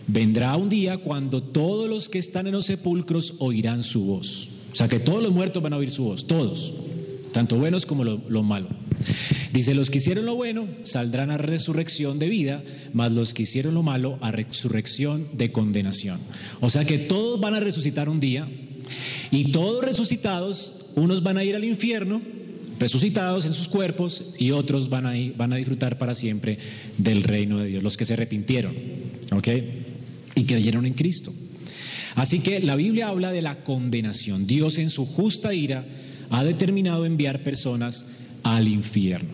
[0.06, 4.48] Vendrá un día cuando todos los que están en los sepulcros oirán su voz.
[4.72, 6.72] O sea que todos los muertos van a oír su voz, todos,
[7.36, 8.66] tanto buenos como lo, lo malo.
[9.52, 13.74] Dice, los que hicieron lo bueno saldrán a resurrección de vida, mas los que hicieron
[13.74, 16.18] lo malo a resurrección de condenación.
[16.62, 18.48] O sea que todos van a resucitar un día,
[19.30, 22.22] y todos resucitados, unos van a ir al infierno,
[22.80, 26.56] resucitados en sus cuerpos, y otros van a, van a disfrutar para siempre
[26.96, 28.74] del reino de Dios, los que se arrepintieron,
[29.30, 29.48] ¿ok?
[30.36, 31.34] Y creyeron en Cristo.
[32.14, 34.46] Así que la Biblia habla de la condenación.
[34.46, 35.84] Dios en su justa ira
[36.30, 38.06] ha determinado enviar personas
[38.42, 39.30] al infierno.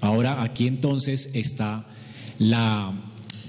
[0.00, 1.86] Ahora aquí entonces está
[2.38, 2.92] la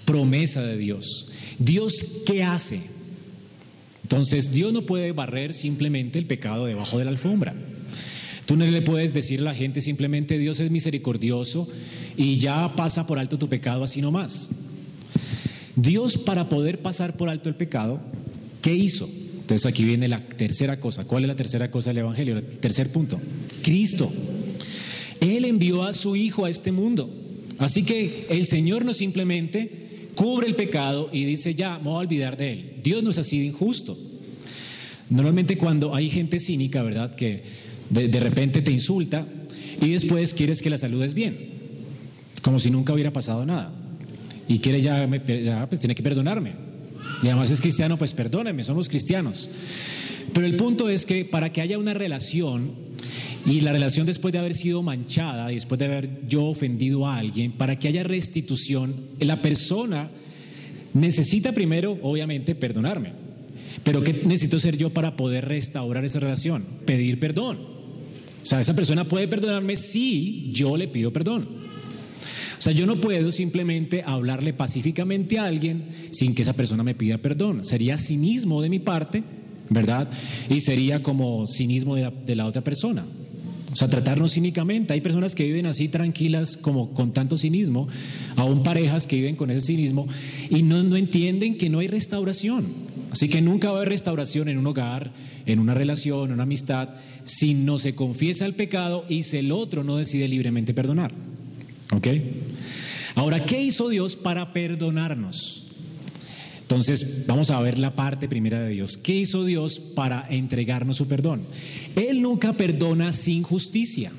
[0.06, 1.28] promesa de Dios.
[1.58, 2.82] Dios, ¿qué hace?
[4.04, 7.56] Entonces, Dios no puede barrer simplemente el pecado debajo de la alfombra.
[8.46, 11.68] Tú no le puedes decir a la gente simplemente Dios es misericordioso
[12.18, 14.50] y ya pasa por alto tu pecado así nomás.
[15.76, 18.02] Dios para poder pasar por alto el pecado,
[18.62, 19.10] ¿qué hizo?
[19.44, 21.04] Entonces aquí viene la tercera cosa.
[21.04, 22.38] ¿Cuál es la tercera cosa del Evangelio?
[22.38, 23.20] El tercer punto.
[23.62, 24.12] Cristo.
[25.20, 27.10] Él envió a su Hijo a este mundo.
[27.60, 31.98] Así que el Señor no simplemente cubre el pecado y dice, ya, me voy a
[32.00, 32.74] olvidar de Él.
[32.84, 33.98] Dios no es así de injusto.
[35.10, 37.14] Normalmente cuando hay gente cínica, ¿verdad?
[37.16, 37.44] Que
[37.90, 39.28] de, repente te insulta
[39.82, 41.38] y después quieres que la saludes bien,
[42.42, 43.74] como si nunca hubiera pasado nada.
[44.48, 46.73] Y quiere ya, me- ya pues tiene que perdonarme.
[47.22, 49.50] Y además es cristiano, pues perdóneme, somos cristianos.
[50.34, 52.72] Pero el punto es que para que haya una relación,
[53.46, 57.52] y la relación después de haber sido manchada, después de haber yo ofendido a alguien,
[57.52, 60.10] para que haya restitución, la persona
[60.94, 63.14] necesita primero, obviamente, perdonarme.
[63.84, 66.64] Pero ¿qué necesito ser yo para poder restaurar esa relación?
[66.86, 67.58] Pedir perdón.
[68.42, 71.50] O sea, esa persona puede perdonarme si yo le pido perdón.
[72.58, 76.96] O sea, yo no puedo simplemente hablarle pacíficamente a alguien sin que esa persona me
[76.96, 77.66] pida perdón.
[77.66, 79.24] Sería cinismo de mi parte,
[79.70, 80.10] ¿verdad?
[80.50, 83.06] Y sería como cinismo de la, otra persona.
[83.72, 84.94] O sea, tratarnos cínicamente.
[84.94, 87.88] Hay personas que viven así tranquilas, como con tanto cinismo,
[88.36, 90.08] aún parejas que viven con ese cinismo
[90.50, 92.68] y no, no entienden que no hay restauración.
[93.12, 95.12] Así que nunca va a haber restauración en un hogar,
[95.46, 96.90] en una relación, en una amistad,
[97.24, 101.14] si no se confiesa el pecado y si el otro no decide libremente perdonar.
[101.96, 102.08] ¿Ok?
[103.16, 105.64] Ahora, ¿qué hizo Dios para perdonarnos?
[106.62, 108.98] Entonces, vamos a ver la parte primera de Dios.
[108.98, 111.46] ¿Qué hizo Dios para entregarnos su perdón?
[111.96, 114.12] Él nunca perdona sin justicia.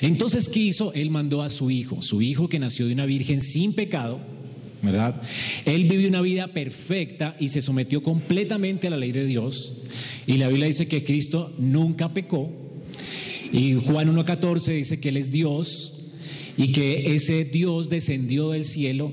[0.00, 0.92] Entonces, ¿qué hizo?
[0.94, 4.18] Él mandó a su hijo, su hijo que nació de una virgen sin pecado,
[4.82, 5.22] ¿verdad?
[5.64, 9.72] Él vivió una vida perfecta y se sometió completamente a la ley de Dios.
[10.26, 12.50] Y la Biblia dice que Cristo nunca pecó.
[13.52, 15.93] Y Juan 1.14 dice que Él es Dios
[16.56, 19.12] y que ese Dios descendió del cielo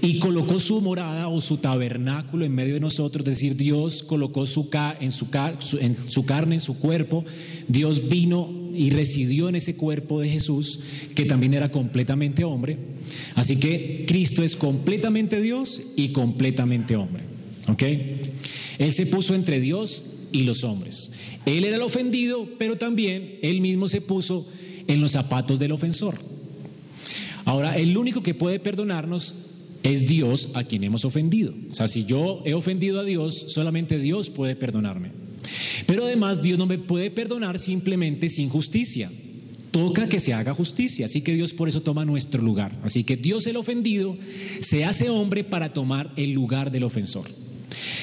[0.00, 4.46] y colocó su morada o su tabernáculo en medio de nosotros, es decir, Dios colocó
[4.46, 4.68] su
[5.00, 5.28] en, su-
[5.78, 7.24] en su carne, en su cuerpo,
[7.68, 10.80] Dios vino y residió en ese cuerpo de Jesús,
[11.14, 12.78] que también era completamente hombre.
[13.36, 17.22] Así que Cristo es completamente Dios y completamente hombre.
[17.68, 17.82] ¿Ok?
[18.78, 21.12] Él se puso entre Dios y los hombres.
[21.46, 24.48] Él era el ofendido, pero también él mismo se puso
[24.88, 26.18] en los zapatos del ofensor.
[27.44, 29.34] Ahora, el único que puede perdonarnos
[29.82, 31.54] es Dios a quien hemos ofendido.
[31.70, 35.10] O sea, si yo he ofendido a Dios, solamente Dios puede perdonarme.
[35.86, 39.10] Pero además, Dios no me puede perdonar simplemente sin justicia.
[39.70, 41.06] Toca que se haga justicia.
[41.06, 42.78] Así que Dios por eso toma nuestro lugar.
[42.84, 44.16] Así que Dios el ofendido
[44.60, 47.26] se hace hombre para tomar el lugar del ofensor.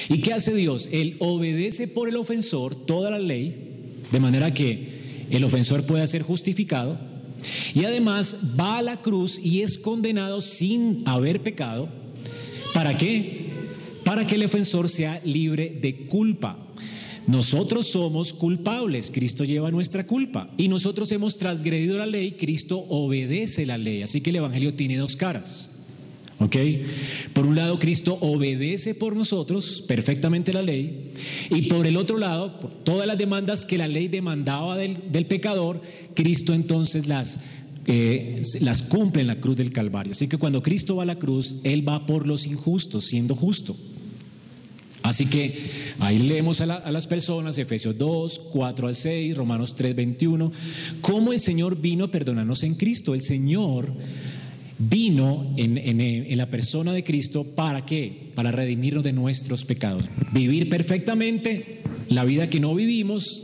[0.08, 0.88] ¿Y qué hace Dios?
[0.92, 3.54] Él obedece por el ofensor toda la ley,
[4.10, 5.00] de manera que
[5.30, 6.98] el ofensor pueda ser justificado,
[7.74, 11.88] y además va a la cruz y es condenado sin haber pecado.
[12.74, 13.48] ¿Para qué?
[14.04, 16.58] Para que el ofensor sea libre de culpa.
[17.26, 23.66] Nosotros somos culpables, Cristo lleva nuestra culpa y nosotros hemos transgredido la ley, Cristo obedece
[23.66, 24.02] la ley.
[24.02, 25.70] Así que el Evangelio tiene dos caras.
[26.40, 26.56] ¿Ok?
[27.34, 31.12] Por un lado, Cristo obedece por nosotros perfectamente la ley,
[31.50, 35.26] y por el otro lado, por todas las demandas que la ley demandaba del, del
[35.26, 35.82] pecador,
[36.14, 37.38] Cristo entonces las,
[37.86, 40.12] eh, las cumple en la cruz del Calvario.
[40.12, 43.76] Así que cuando Cristo va a la cruz, Él va por los injustos, siendo justo.
[45.02, 45.58] Así que
[45.98, 50.52] ahí leemos a, la- a las personas, Efesios 2, 4 al 6, Romanos 3, 21,
[51.02, 53.14] cómo el Señor vino perdonarnos en Cristo.
[53.14, 53.92] El Señor
[54.80, 58.30] vino en, en- la persona de Cristo para qué?
[58.34, 60.06] Para redimirnos de nuestros pecados.
[60.32, 63.42] Vivir perfectamente la vida que no vivimos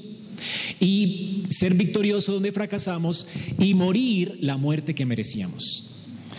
[0.80, 3.26] y ser victorioso donde fracasamos
[3.58, 5.84] y morir la muerte que merecíamos.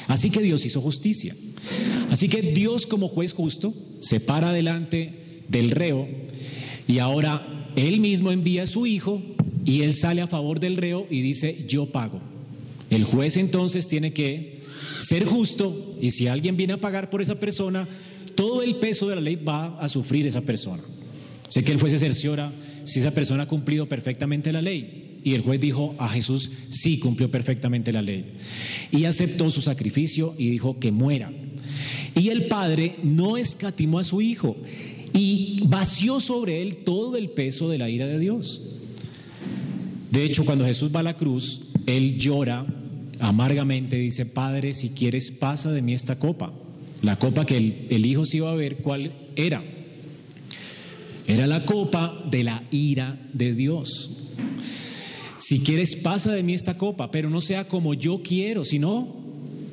[0.07, 1.35] Así que Dios hizo justicia.
[2.09, 6.07] Así que Dios como juez justo se para delante del reo
[6.87, 9.21] y ahora él mismo envía a su hijo
[9.65, 12.21] y él sale a favor del reo y dice yo pago.
[12.89, 14.56] El juez entonces tiene que
[14.99, 17.87] ser justo y si alguien viene a pagar por esa persona,
[18.35, 20.83] todo el peso de la ley va a sufrir esa persona.
[21.49, 22.51] Sé que el juez se cerciora
[22.83, 25.19] si esa persona ha cumplido perfectamente la ley.
[25.23, 28.33] Y el juez dijo a Jesús, sí, cumplió perfectamente la ley.
[28.91, 31.31] Y aceptó su sacrificio y dijo que muera.
[32.15, 34.55] Y el padre no escatimó a su hijo
[35.13, 38.61] y vació sobre él todo el peso de la ira de Dios.
[40.11, 42.65] De hecho, cuando Jesús va a la cruz, él llora
[43.19, 46.51] amargamente, dice, Padre, si quieres, pasa de mí esta copa.
[47.01, 49.63] La copa que el, el Hijo se iba a ver, ¿cuál era?
[51.27, 54.11] Era la copa de la ira de Dios.
[55.39, 59.15] Si quieres, pasa de mí esta copa, pero no sea como yo quiero, sino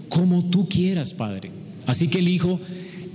[0.08, 1.50] como tú quieras, Padre.
[1.86, 2.60] Así que el Hijo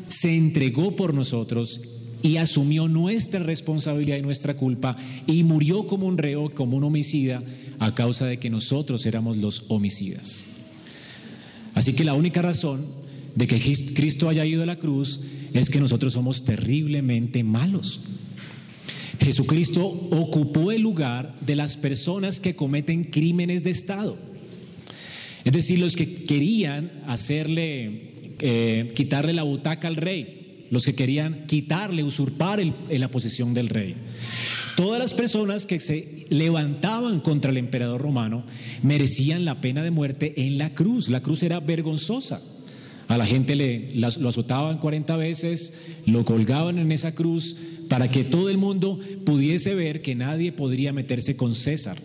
[0.09, 1.81] se entregó por nosotros
[2.21, 7.43] y asumió nuestra responsabilidad y nuestra culpa y murió como un reo, como un homicida,
[7.79, 10.45] a causa de que nosotros éramos los homicidas.
[11.73, 12.85] Así que la única razón
[13.35, 13.59] de que
[13.93, 15.21] Cristo haya ido a la cruz
[15.53, 18.01] es que nosotros somos terriblemente malos.
[19.19, 24.17] Jesucristo ocupó el lugar de las personas que cometen crímenes de Estado.
[25.45, 31.45] Es decir, los que querían hacerle, eh, quitarle la butaca al rey, los que querían
[31.47, 33.95] quitarle, usurpar en la posición del rey.
[34.79, 38.45] Todas las personas que se levantaban contra el emperador romano
[38.81, 41.09] merecían la pena de muerte en la cruz.
[41.09, 42.41] La cruz era vergonzosa.
[43.09, 45.73] A la gente le, lo azotaban 40 veces,
[46.05, 47.57] lo colgaban en esa cruz
[47.89, 51.97] para que todo el mundo pudiese ver que nadie podría meterse con César.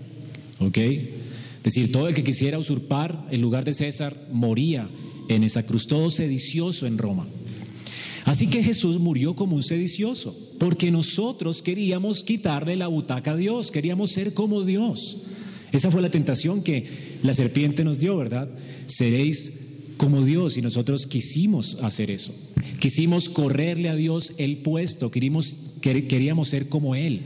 [0.59, 0.79] ¿Ok?
[0.79, 4.89] Es decir, todo el que quisiera usurpar el lugar de César moría
[5.29, 7.29] en esa cruz, todo sedicioso en Roma.
[8.25, 13.71] Así que Jesús murió como un sedicioso, porque nosotros queríamos quitarle la butaca a Dios,
[13.71, 15.19] queríamos ser como Dios.
[15.73, 18.49] Esa fue la tentación que la serpiente nos dio, ¿verdad?
[18.87, 19.53] Seréis
[19.97, 22.35] como Dios y nosotros quisimos hacer eso.
[22.79, 27.23] Quisimos correrle a Dios el puesto, queríamos, queríamos ser como Él.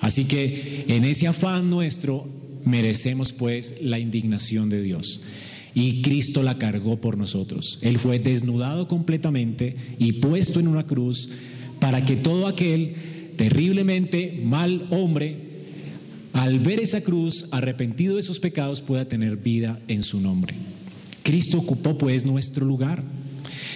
[0.00, 2.26] Así que en ese afán nuestro
[2.64, 5.20] merecemos pues la indignación de Dios.
[5.74, 7.78] Y Cristo la cargó por nosotros.
[7.82, 11.28] Él fue desnudado completamente y puesto en una cruz
[11.78, 12.94] para que todo aquel
[13.36, 15.36] terriblemente mal hombre,
[16.32, 20.54] al ver esa cruz, arrepentido de sus pecados, pueda tener vida en su nombre.
[21.22, 23.02] Cristo ocupó pues nuestro lugar.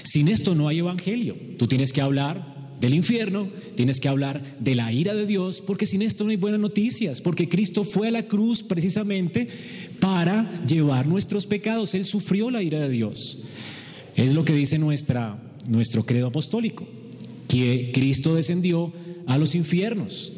[0.02, 1.36] Sin esto no hay evangelio.
[1.58, 5.86] Tú tienes que hablar del infierno, tienes que hablar de la ira de Dios, porque
[5.86, 9.48] sin esto no hay buenas noticias, porque Cristo fue a la cruz precisamente
[10.00, 11.94] para llevar nuestros pecados.
[11.94, 13.38] Él sufrió la ira de Dios.
[14.16, 16.86] Es lo que dice nuestra, nuestro credo apostólico,
[17.48, 18.92] que Cristo descendió
[19.26, 20.32] a los infiernos.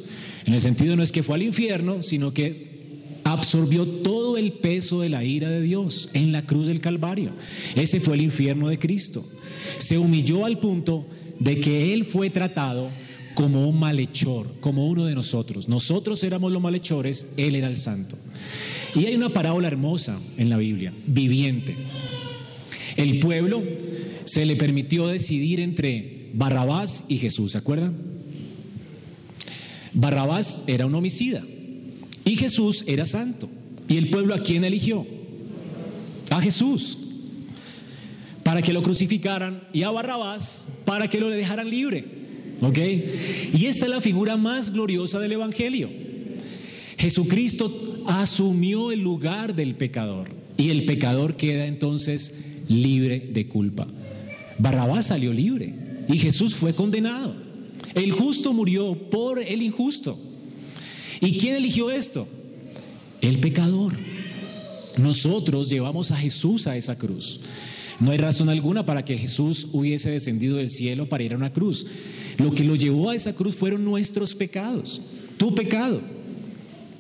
[0.47, 2.77] En el sentido no es que fue al infierno, sino que
[3.25, 7.33] absorbió todo el peso de la ira de Dios en la cruz del Calvario.
[7.75, 9.27] Ese fue el infierno de Cristo.
[9.79, 11.07] Se humilló al punto
[11.39, 12.91] de que Él fue tratado
[13.35, 15.69] como un malhechor, como uno de nosotros.
[15.69, 18.17] Nosotros éramos los malhechores, Él era el santo.
[18.95, 21.75] Y hay una parábola hermosa en la Biblia, viviente.
[22.97, 23.63] El pueblo
[24.25, 27.95] se le permitió decidir entre Barrabás y Jesús, ¿se acuerdan?
[29.93, 31.45] Barrabás era un homicida.
[32.25, 33.49] Y Jesús era santo.
[33.89, 35.07] ¿Y el pueblo a quién eligió?
[36.31, 36.99] A Jesús.
[38.47, 42.05] Para que lo crucificaran y a Barrabás para que lo dejaran libre.
[42.61, 42.79] ¿Ok?
[43.53, 45.91] Y esta es la figura más gloriosa del Evangelio.
[46.97, 52.37] Jesucristo asumió el lugar del pecador y el pecador queda entonces
[52.69, 53.89] libre de culpa.
[54.59, 55.75] Barrabás salió libre
[56.09, 57.35] y Jesús fue condenado.
[57.97, 60.21] El justo murió por el injusto.
[61.21, 62.29] ¿Y quién eligió esto?
[63.23, 63.95] El pecador.
[64.99, 67.41] Nosotros llevamos a Jesús a esa cruz.
[68.01, 71.53] No hay razón alguna para que Jesús hubiese descendido del cielo para ir a una
[71.53, 71.87] cruz.
[72.39, 75.01] Lo que lo llevó a esa cruz fueron nuestros pecados,
[75.39, 76.01] tu pecado.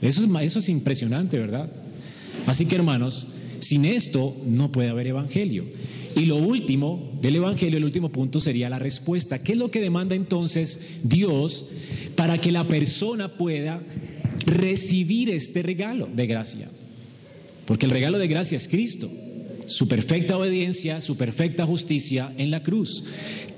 [0.00, 1.70] Eso es, eso es impresionante, ¿verdad?
[2.46, 3.28] Así que hermanos,
[3.60, 5.64] sin esto no puede haber evangelio.
[6.16, 9.42] Y lo último del Evangelio, el último punto sería la respuesta.
[9.42, 11.66] ¿Qué es lo que demanda entonces Dios
[12.14, 13.82] para que la persona pueda
[14.46, 16.70] recibir este regalo de gracia?
[17.66, 19.10] Porque el regalo de gracia es Cristo,
[19.66, 23.04] su perfecta obediencia, su perfecta justicia en la cruz.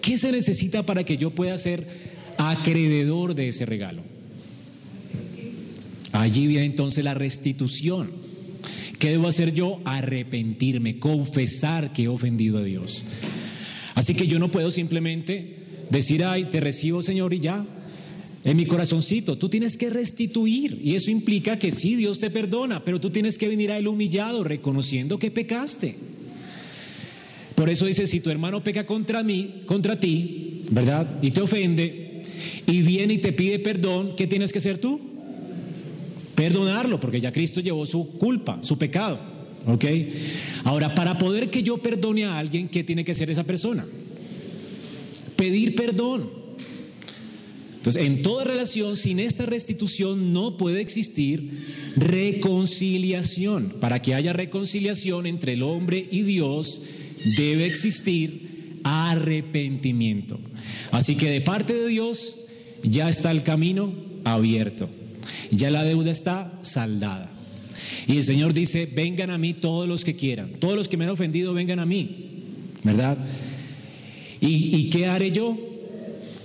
[0.01, 1.87] ¿Qué se necesita para que yo pueda ser
[2.37, 4.03] acreedor de ese regalo?
[6.13, 8.11] Allí viene entonces la restitución.
[8.99, 9.81] ¿Qué debo hacer yo?
[9.85, 13.05] Arrepentirme, confesar que he ofendido a Dios.
[13.95, 15.57] Así que yo no puedo simplemente
[15.91, 17.65] decir, ay, te recibo Señor y ya,
[18.49, 19.37] en mi corazoncito.
[19.37, 23.37] Tú tienes que restituir y eso implica que sí, Dios te perdona, pero tú tienes
[23.37, 25.97] que venir a Él humillado, reconociendo que pecaste.
[27.55, 31.19] Por eso dice, si tu hermano peca contra mí, contra ti, ¿verdad?
[31.21, 32.23] Y te ofende,
[32.67, 34.99] y viene y te pide perdón, ¿qué tienes que hacer tú?
[36.35, 39.21] Perdonarlo, porque ya Cristo llevó su culpa, su pecado.
[39.67, 39.85] ¿Ok?
[40.65, 43.85] Ahora, para poder que yo perdone a alguien, ¿qué tiene que ser esa persona?
[45.37, 46.38] Pedir perdón.
[47.89, 51.51] Entonces, en toda relación, sin esta restitución no puede existir
[51.97, 53.77] reconciliación.
[53.81, 56.83] Para que haya reconciliación entre el hombre y Dios,
[57.39, 60.39] debe existir arrepentimiento.
[60.91, 62.37] Así que de parte de Dios
[62.83, 64.91] ya está el camino abierto,
[65.51, 67.33] ya la deuda está saldada.
[68.07, 71.07] Y el Señor dice, vengan a mí todos los que quieran, todos los que me
[71.07, 72.27] han ofendido, vengan a mí,
[72.85, 73.17] ¿verdad?
[74.43, 75.57] ¿Y, y qué haré yo?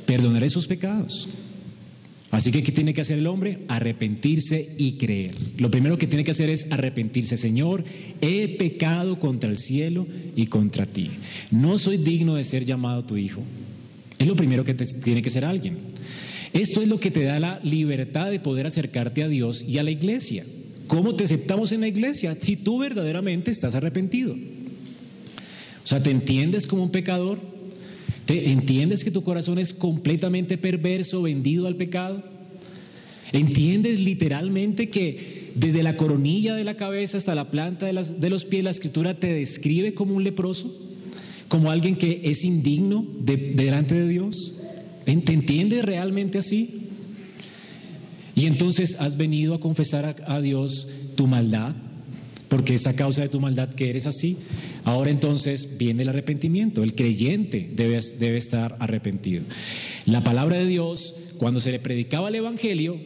[0.06, 1.30] Perdonaré sus pecados.
[2.34, 3.60] Así que, ¿qué tiene que hacer el hombre?
[3.68, 5.36] Arrepentirse y creer.
[5.58, 7.38] Lo primero que tiene que hacer es arrepentirse.
[7.38, 7.84] Señor,
[8.22, 11.12] he pecado contra el cielo y contra ti.
[11.52, 13.44] No soy digno de ser llamado tu hijo.
[14.18, 15.78] Es lo primero que tiene que ser alguien.
[16.54, 19.84] Esto es lo que te da la libertad de poder acercarte a Dios y a
[19.84, 20.44] la iglesia.
[20.88, 22.36] ¿Cómo te aceptamos en la iglesia?
[22.40, 24.34] Si tú verdaderamente estás arrepentido.
[24.34, 27.53] O sea, ¿te entiendes como un pecador?
[28.26, 32.24] ¿Te entiendes que tu corazón es completamente perverso, vendido al pecado?
[33.34, 38.30] ¿Entiendes literalmente que desde la coronilla de la cabeza hasta la planta de, las, de
[38.30, 40.74] los pies la escritura te describe como un leproso?
[41.48, 44.56] ¿Como alguien que es indigno de, delante de Dios?
[45.04, 46.84] ¿Te entiendes realmente así?
[48.36, 51.76] Y entonces has venido a confesar a Dios tu maldad,
[52.50, 54.38] porque es a causa de tu maldad que eres así.
[54.84, 56.84] Ahora entonces viene el arrepentimiento.
[56.84, 59.44] El creyente debe, debe estar arrepentido.
[60.06, 63.00] La palabra de Dios, cuando se le predicaba el Evangelio,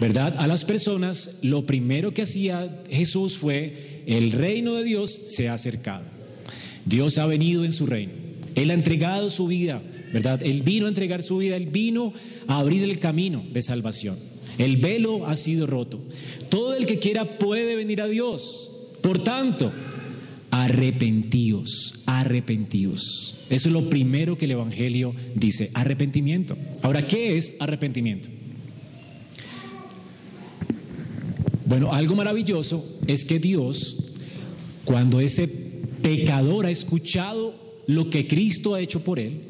[0.00, 0.36] ¿verdad?
[0.38, 5.54] A las personas, lo primero que hacía Jesús fue, el reino de Dios se ha
[5.54, 6.04] acercado.
[6.84, 8.12] Dios ha venido en su reino.
[8.54, 9.82] Él ha entregado su vida,
[10.12, 10.42] ¿verdad?
[10.42, 12.12] Él vino a entregar su vida, Él vino
[12.46, 14.18] a abrir el camino de salvación.
[14.58, 16.00] El velo ha sido roto.
[16.90, 18.68] Que quiera puede venir a Dios.
[19.00, 19.72] Por tanto,
[20.50, 23.36] arrepentíos, arrepentíos.
[23.48, 26.56] Eso es lo primero que el Evangelio dice, arrepentimiento.
[26.82, 28.28] Ahora, ¿qué es arrepentimiento?
[31.66, 33.98] Bueno, algo maravilloso es que Dios,
[34.84, 37.54] cuando ese pecador ha escuchado
[37.86, 39.42] lo que Cristo ha hecho por él,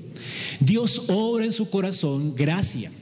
[0.61, 2.93] Dios obra en su corazón gracia.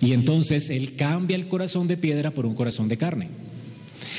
[0.00, 3.28] Y entonces Él cambia el corazón de piedra por un corazón de carne.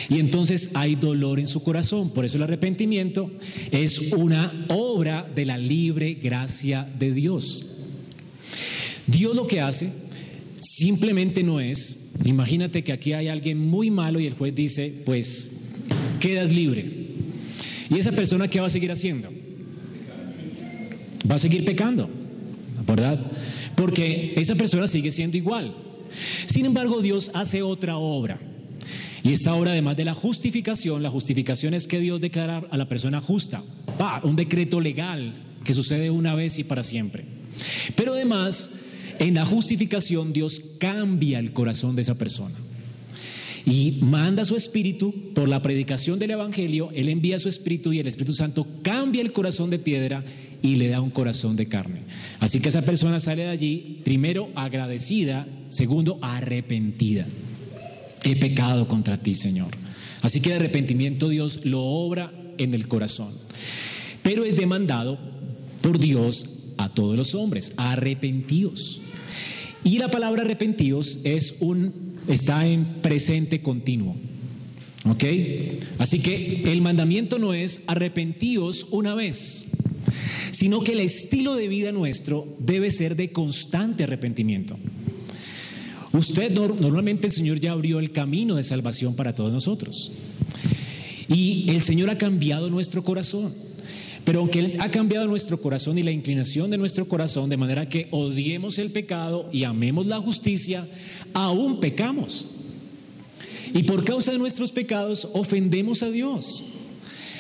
[0.10, 2.12] Y entonces hay dolor en su corazón.
[2.12, 3.32] Por eso el arrepentimiento
[3.72, 7.68] es una obra de la libre gracia de Dios.
[9.08, 9.90] Dios lo que hace
[10.62, 15.50] simplemente no es, imagínate que aquí hay alguien muy malo y el juez dice, pues
[16.20, 17.08] quedas libre.
[17.90, 19.30] ¿Y esa persona qué va a seguir haciendo?
[21.30, 22.10] Va a seguir pecando,
[22.86, 23.20] ¿verdad?
[23.80, 25.74] Porque esa persona sigue siendo igual.
[26.48, 28.38] Sin embargo, Dios hace otra obra.
[29.24, 32.90] Y esta obra, además de la justificación, la justificación es que Dios declara a la
[32.90, 33.64] persona justa.
[34.24, 37.24] Un decreto legal que sucede una vez y para siempre.
[37.96, 38.70] Pero además,
[39.18, 42.56] en la justificación, Dios cambia el corazón de esa persona.
[43.66, 48.08] Y manda su espíritu por la predicación del Evangelio, Él envía su espíritu y el
[48.08, 50.26] Espíritu Santo cambia el corazón de piedra
[50.62, 52.02] y le da un corazón de carne.
[52.40, 57.26] Así que esa persona sale de allí, primero agradecida, segundo arrepentida
[58.24, 59.70] he pecado contra ti, Señor.
[60.22, 63.34] Así que el arrepentimiento Dios lo obra en el corazón.
[64.22, 65.18] Pero es demandado
[65.82, 66.46] por Dios
[66.78, 69.02] a todos los hombres, arrepentidos.
[69.84, 74.16] Y la palabra arrepentidos es un está en presente continuo.
[75.06, 75.24] ¿Ok?
[75.98, 79.66] Así que el mandamiento no es arrepentidos una vez,
[80.52, 84.78] sino que el estilo de vida nuestro debe ser de constante arrepentimiento.
[86.12, 90.12] Usted normalmente el Señor ya abrió el camino de salvación para todos nosotros.
[91.28, 93.54] Y el Señor ha cambiado nuestro corazón.
[94.26, 97.88] Pero aunque Él ha cambiado nuestro corazón y la inclinación de nuestro corazón de manera
[97.88, 100.88] que odiemos el pecado y amemos la justicia,
[101.34, 102.46] aún pecamos.
[103.74, 106.64] Y por causa de nuestros pecados ofendemos a Dios.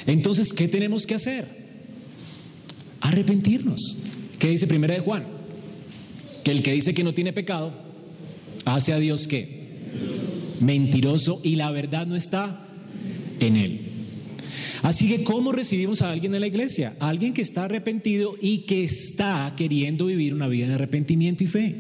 [0.06, 1.59] Entonces, ¿qué tenemos que hacer?
[3.10, 3.98] Arrepentirnos.
[4.38, 5.26] ¿Qué dice Primera de Juan?
[6.44, 7.74] Que el que dice que no tiene pecado
[8.66, 9.80] hace a Dios qué?
[10.60, 12.68] Mentiroso y la verdad no está
[13.40, 13.82] en él.
[14.84, 16.96] Así que, ¿cómo recibimos a alguien en la iglesia?
[17.00, 21.76] Alguien que está arrepentido y que está queriendo vivir una vida de arrepentimiento y fe.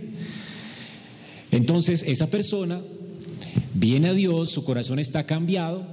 [1.51, 2.81] Entonces, esa persona
[3.75, 5.85] viene a Dios, su corazón está cambiado,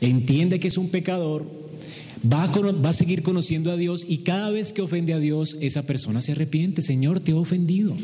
[0.00, 1.46] entiende que es un pecador,
[2.24, 2.44] Va
[2.88, 6.32] a, seguir conociendo a Dios y cada vez que ofende a Dios, esa persona se
[6.32, 6.82] arrepiente.
[6.82, 7.94] Señor, te he ofendido.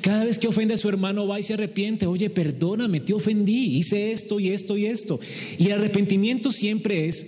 [0.00, 2.06] Cada vez que ofende a su hermano, va y se arrepiente.
[2.06, 3.76] Oye, perdóname, te ofendí.
[3.76, 5.20] Hice esto y esto y esto.
[5.58, 7.26] Y el arrepentimiento siempre es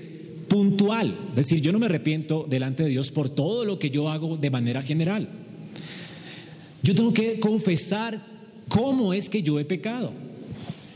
[0.49, 1.17] puntual.
[1.31, 4.37] Es decir, yo no me arrepiento delante de Dios por todo lo que yo hago
[4.37, 5.29] de manera general.
[6.83, 8.25] Yo tengo que confesar
[8.69, 10.13] cómo es que yo he pecado.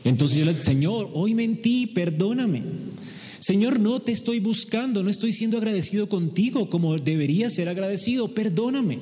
[0.04, 2.62] Entonces yo le digo, Señor, hoy mentí, perdóname.
[3.43, 9.01] Señor, no te estoy buscando, no estoy siendo agradecido contigo como debería ser agradecido, perdóname.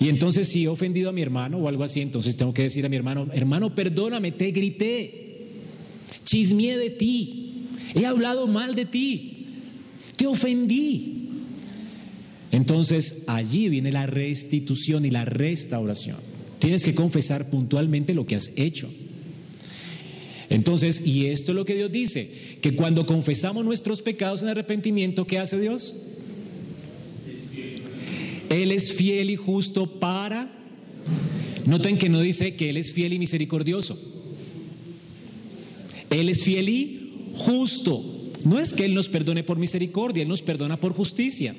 [0.00, 2.86] Y entonces si he ofendido a mi hermano o algo así, entonces tengo que decir
[2.86, 5.42] a mi hermano, hermano, perdóname, te grité,
[6.24, 7.52] chismeé de ti,
[7.94, 9.44] he hablado mal de ti,
[10.16, 11.28] te ofendí.
[12.50, 16.16] Entonces allí viene la restitución y la restauración.
[16.60, 18.88] Tienes que confesar puntualmente lo que has hecho.
[20.50, 22.30] Entonces, y esto es lo que Dios dice,
[22.60, 25.94] que cuando confesamos nuestros pecados en arrepentimiento, ¿qué hace Dios?
[28.48, 30.54] Él es fiel y justo para...
[31.66, 33.98] Noten que no dice que Él es fiel y misericordioso.
[36.08, 38.02] Él es fiel y justo.
[38.46, 41.54] No es que Él nos perdone por misericordia, Él nos perdona por justicia.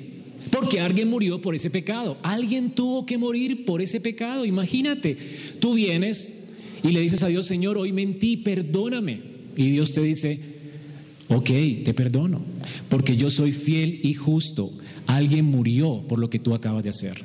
[0.50, 2.16] Porque alguien murió por ese pecado.
[2.22, 4.44] Alguien tuvo que morir por ese pecado.
[4.44, 5.16] Imagínate,
[5.60, 6.34] tú vienes
[6.82, 9.20] y le dices a Dios, Señor, hoy mentí, perdóname.
[9.56, 10.40] Y Dios te dice,
[11.28, 11.50] ok,
[11.84, 12.40] te perdono,
[12.88, 14.70] porque yo soy fiel y justo.
[15.06, 17.22] Alguien murió por lo que tú acabas de hacer.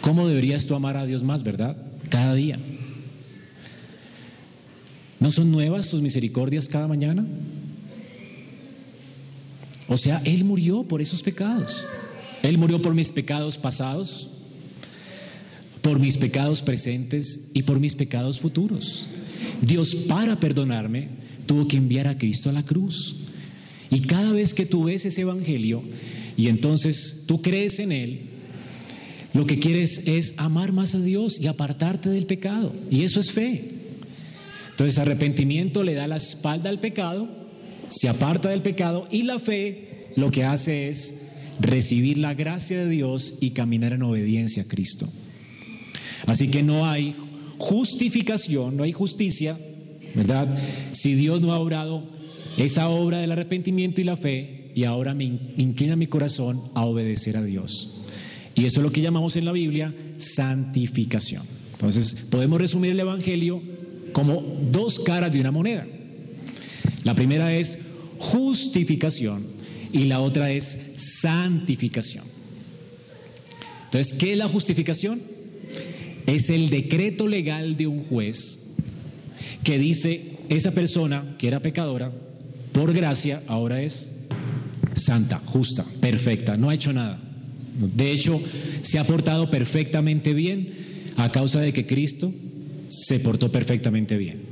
[0.00, 1.76] ¿Cómo deberías tú amar a Dios más, verdad?
[2.08, 2.58] Cada día.
[5.20, 7.26] ¿No son nuevas tus misericordias cada mañana?
[9.88, 11.84] O sea, Él murió por esos pecados.
[12.42, 14.30] Él murió por mis pecados pasados,
[15.88, 19.08] por mis pecados presentes y por mis pecados futuros.
[19.62, 21.08] Dios para perdonarme
[21.46, 23.16] tuvo que enviar a Cristo a la cruz.
[23.88, 25.82] Y cada vez que tú ves ese Evangelio
[26.36, 28.20] y entonces tú crees en Él,
[29.32, 32.74] lo que quieres es amar más a Dios y apartarte del pecado.
[32.90, 33.68] Y eso es fe.
[34.72, 37.30] Entonces arrepentimiento le da la espalda al pecado,
[37.88, 41.14] se aparta del pecado y la fe lo que hace es
[41.58, 45.10] recibir la gracia de Dios y caminar en obediencia a Cristo.
[46.26, 47.14] Así que no hay
[47.58, 49.58] justificación, no hay justicia,
[50.14, 50.48] ¿verdad?
[50.92, 52.04] Si Dios no ha obrado
[52.56, 57.36] esa obra del arrepentimiento y la fe y ahora me inclina mi corazón a obedecer
[57.36, 57.90] a Dios.
[58.54, 61.42] Y eso es lo que llamamos en la Biblia santificación.
[61.72, 63.62] Entonces, podemos resumir el Evangelio
[64.12, 64.42] como
[64.72, 65.86] dos caras de una moneda.
[67.04, 67.78] La primera es
[68.18, 69.46] justificación
[69.92, 72.24] y la otra es santificación.
[73.84, 75.22] Entonces, ¿qué es la justificación?
[76.28, 78.58] Es el decreto legal de un juez
[79.64, 82.12] que dice, esa persona que era pecadora,
[82.72, 84.10] por gracia, ahora es
[84.94, 87.18] santa, justa, perfecta, no ha hecho nada.
[87.78, 88.42] De hecho,
[88.82, 90.74] se ha portado perfectamente bien
[91.16, 92.30] a causa de que Cristo
[92.90, 94.42] se portó perfectamente bien.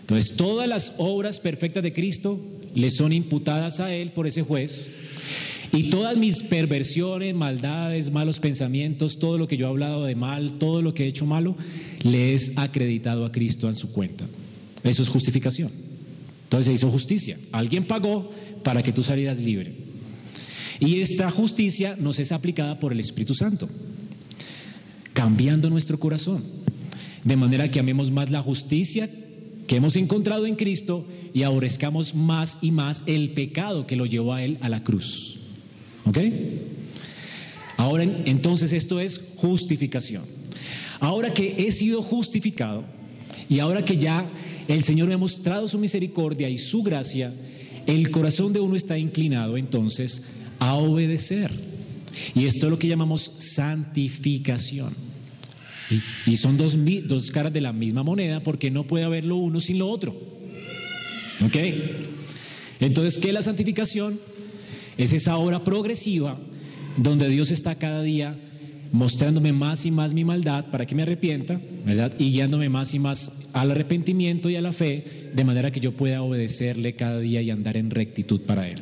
[0.00, 2.44] Entonces, todas las obras perfectas de Cristo
[2.74, 4.90] le son imputadas a Él por ese juez.
[5.74, 10.52] Y todas mis perversiones, maldades, malos pensamientos, todo lo que yo he hablado de mal,
[10.58, 11.56] todo lo que he hecho malo,
[12.04, 14.24] le es acreditado a Cristo en su cuenta.
[14.84, 15.72] Eso es justificación.
[16.44, 17.38] Entonces se hizo justicia.
[17.50, 18.30] Alguien pagó
[18.62, 19.74] para que tú salieras libre.
[20.78, 23.68] Y esta justicia nos es aplicada por el Espíritu Santo,
[25.12, 26.44] cambiando nuestro corazón,
[27.24, 29.10] de manera que amemos más la justicia
[29.66, 34.34] que hemos encontrado en Cristo y aborrezcamos más y más el pecado que lo llevó
[34.34, 35.38] a Él a la cruz.
[36.04, 36.18] ¿Ok?
[37.76, 40.24] Ahora entonces esto es justificación.
[41.00, 42.84] Ahora que he sido justificado
[43.48, 44.30] y ahora que ya
[44.68, 47.32] el Señor me ha mostrado su misericordia y su gracia,
[47.86, 50.22] el corazón de uno está inclinado entonces
[50.58, 51.50] a obedecer.
[52.34, 54.94] Y esto es lo que llamamos santificación.
[56.26, 59.60] Y, son dos, dos, caras de la misma moneda porque no puede haber lo uno
[59.60, 60.18] sin lo otro.
[61.44, 61.56] ¿Ok?
[62.80, 64.18] Entonces, ¿qué es la santificación?
[64.98, 66.38] Es esa obra progresiva
[66.96, 68.36] donde Dios está cada día
[68.92, 72.14] mostrándome más y más mi maldad para que me arrepienta, ¿verdad?
[72.16, 75.92] Y guiándome más y más al arrepentimiento y a la fe, de manera que yo
[75.92, 78.78] pueda obedecerle cada día y andar en rectitud para Él.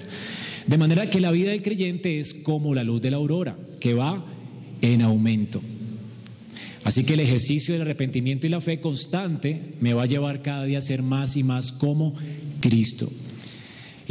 [0.67, 3.95] De manera que la vida del creyente es como la luz de la aurora, que
[3.95, 4.25] va
[4.83, 5.63] en aumento.
[6.85, 10.65] Así que el ejercicio del arrepentimiento y la fe constante me va a llevar cada
[10.65, 12.15] día a ser más y más como
[12.61, 13.11] Cristo.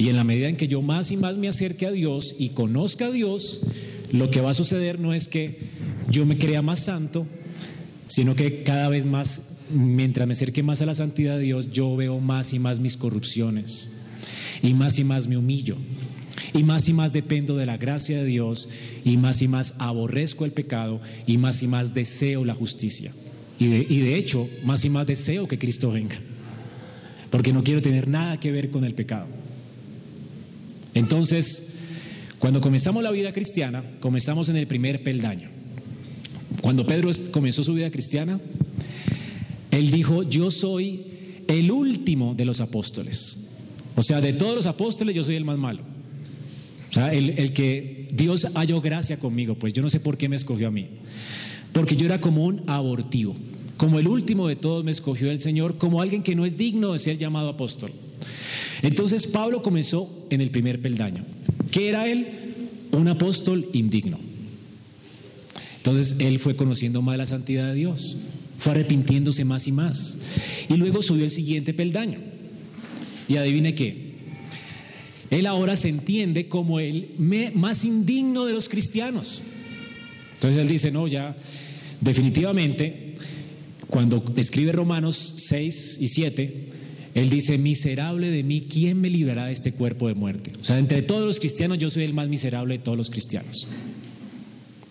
[0.01, 2.49] Y en la medida en que yo más y más me acerque a Dios y
[2.49, 3.61] conozca a Dios,
[4.11, 5.59] lo que va a suceder no es que
[6.09, 7.27] yo me crea más santo,
[8.07, 11.95] sino que cada vez más, mientras me acerque más a la santidad de Dios, yo
[11.95, 13.91] veo más y más mis corrupciones
[14.63, 15.77] y más y más me humillo.
[16.51, 18.69] Y más y más dependo de la gracia de Dios
[19.05, 23.13] y más y más aborrezco el pecado y más y más deseo la justicia.
[23.59, 26.19] Y de, y de hecho, más y más deseo que Cristo venga.
[27.29, 29.27] Porque no quiero tener nada que ver con el pecado.
[30.93, 31.65] Entonces,
[32.39, 35.49] cuando comenzamos la vida cristiana, comenzamos en el primer peldaño.
[36.61, 38.39] Cuando Pedro comenzó su vida cristiana,
[39.71, 41.05] él dijo, yo soy
[41.47, 43.47] el último de los apóstoles.
[43.95, 45.81] O sea, de todos los apóstoles yo soy el más malo.
[46.89, 50.27] O sea, el, el que Dios halló gracia conmigo, pues yo no sé por qué
[50.27, 50.89] me escogió a mí.
[51.71, 53.35] Porque yo era como un abortivo.
[53.77, 56.93] Como el último de todos me escogió el Señor, como alguien que no es digno
[56.93, 57.91] de ser llamado apóstol.
[58.81, 61.23] Entonces Pablo comenzó en el primer peldaño.
[61.71, 62.27] ¿Qué era él?
[62.91, 64.19] Un apóstol indigno.
[65.77, 68.17] Entonces él fue conociendo más la santidad de Dios,
[68.59, 70.17] fue arrepintiéndose más y más.
[70.69, 72.19] Y luego subió el siguiente peldaño.
[73.27, 74.11] Y adivine qué.
[75.31, 77.11] Él ahora se entiende como el
[77.55, 79.41] más indigno de los cristianos.
[80.33, 81.35] Entonces él dice, no, ya
[82.01, 83.15] definitivamente,
[83.87, 86.70] cuando escribe Romanos 6 y 7,
[87.13, 90.51] él dice, miserable de mí, ¿quién me librará de este cuerpo de muerte?
[90.61, 93.67] O sea, entre todos los cristianos yo soy el más miserable de todos los cristianos.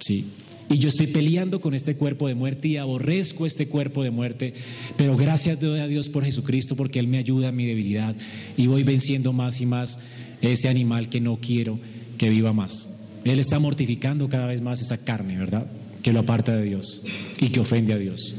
[0.00, 0.26] Sí.
[0.68, 4.54] Y yo estoy peleando con este cuerpo de muerte y aborrezco este cuerpo de muerte,
[4.96, 8.14] pero gracias a Dios por Jesucristo porque Él me ayuda a mi debilidad
[8.56, 9.98] y voy venciendo más y más
[10.42, 11.80] ese animal que no quiero
[12.18, 12.88] que viva más.
[13.24, 15.66] Él está mortificando cada vez más esa carne, ¿verdad?
[16.02, 17.02] Que lo aparta de Dios
[17.40, 18.36] y que ofende a Dios.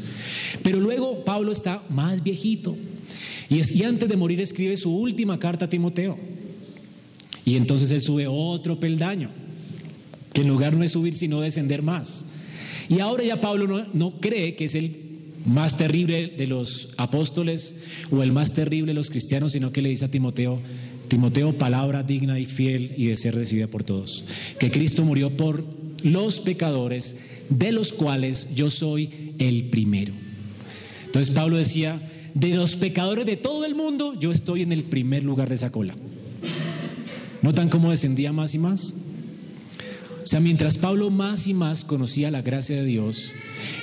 [0.64, 2.78] Pero luego Pablo está más viejito
[3.52, 6.18] y, es, y antes de morir escribe su última carta a Timoteo.
[7.44, 9.30] Y entonces él sube otro peldaño
[10.32, 12.26] que en lugar no es subir sino descender más.
[12.88, 14.96] Y ahora ya Pablo no, no, cree que es el
[15.46, 17.76] más terrible de los apóstoles
[18.10, 20.62] o el más terrible de los cristianos, sino que le dice a Timoteo,
[21.10, 24.24] Timoteo, palabra digna y fiel y de ser recibida por todos,
[24.60, 25.66] que Cristo murió por
[26.04, 27.18] los pecadores,
[27.50, 30.14] de los cuales yo soy el primero.
[31.08, 32.02] Entonces Pablo decía,
[32.34, 35.72] de los pecadores de todo el mundo, yo estoy en el primer lugar de esa
[35.72, 35.96] cola.
[37.42, 38.94] ¿Notan cómo descendía más y más?
[40.24, 43.34] O sea, mientras Pablo más y más conocía la gracia de Dios,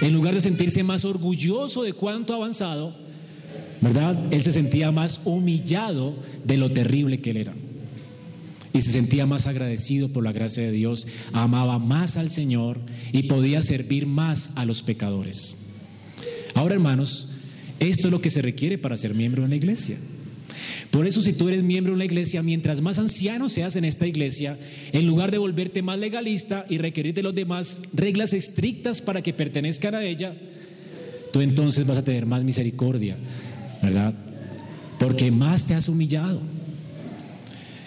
[0.01, 2.95] en lugar de sentirse más orgulloso de cuánto ha avanzado,
[3.81, 4.17] ¿verdad?
[4.31, 7.55] Él se sentía más humillado de lo terrible que él era.
[8.73, 12.79] Y se sentía más agradecido por la gracia de Dios, amaba más al Señor
[13.13, 15.57] y podía servir más a los pecadores.
[16.55, 17.31] Ahora, hermanos,
[17.81, 19.97] esto es lo que se requiere para ser miembro de la iglesia.
[20.91, 24.07] Por eso si tú eres miembro de una iglesia, mientras más anciano seas en esta
[24.07, 24.59] iglesia,
[24.93, 29.33] en lugar de volverte más legalista y requerir de los demás reglas estrictas para que
[29.33, 30.35] pertenezcan a ella,
[31.33, 33.17] tú entonces vas a tener más misericordia,
[33.83, 34.15] ¿verdad?
[34.99, 36.41] Porque más te has humillado.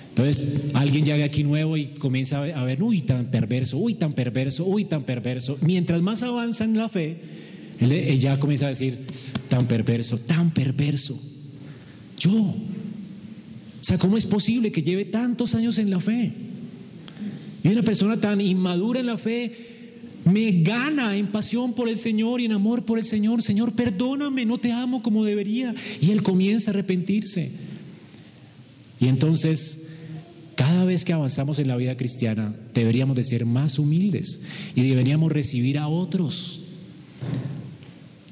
[0.10, 4.66] Entonces, alguien llega aquí nuevo y comienza a ver, uy, tan perverso, uy, tan perverso,
[4.66, 5.58] uy, tan perverso.
[5.62, 7.18] Mientras más avanza en la fe,
[7.88, 9.00] ya comienza a decir,
[9.50, 11.20] tan perverso, tan perverso.
[12.18, 12.34] Yo.
[12.34, 16.32] O sea, ¿cómo es posible que lleve tantos años en la fe?
[17.64, 19.54] Y una persona tan inmadura en la fe
[20.26, 23.42] me gana en pasión por el Señor y en amor por el Señor.
[23.42, 25.74] Señor, perdóname, no te amo como debería.
[26.00, 27.52] Y él comienza a arrepentirse.
[29.00, 29.80] Y entonces,
[30.56, 34.42] cada vez que avanzamos en la vida cristiana, deberíamos de ser más humildes
[34.76, 36.62] y deberíamos recibir a otros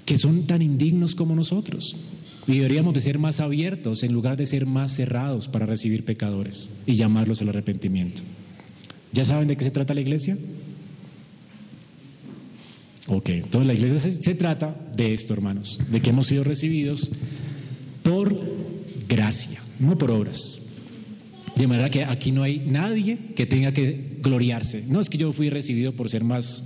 [0.10, 1.96] que son tan indignos como nosotros.
[2.48, 6.72] Y deberíamos de ser más abiertos en lugar de ser más cerrados para recibir pecadores
[6.88, 8.24] y llamarlos al arrepentimiento.
[9.14, 10.36] ¿Ya saben de qué se trata la iglesia?
[13.06, 17.12] Ok, entonces la iglesia se, se, trata de esto, hermanos, de que hemos sido recibidos
[18.02, 18.36] por
[19.08, 20.60] gracia, no por obras.
[21.56, 24.86] De manera que aquí no hay nadie que tenga que gloriarse.
[24.88, 26.64] No es que yo fui recibido por ser más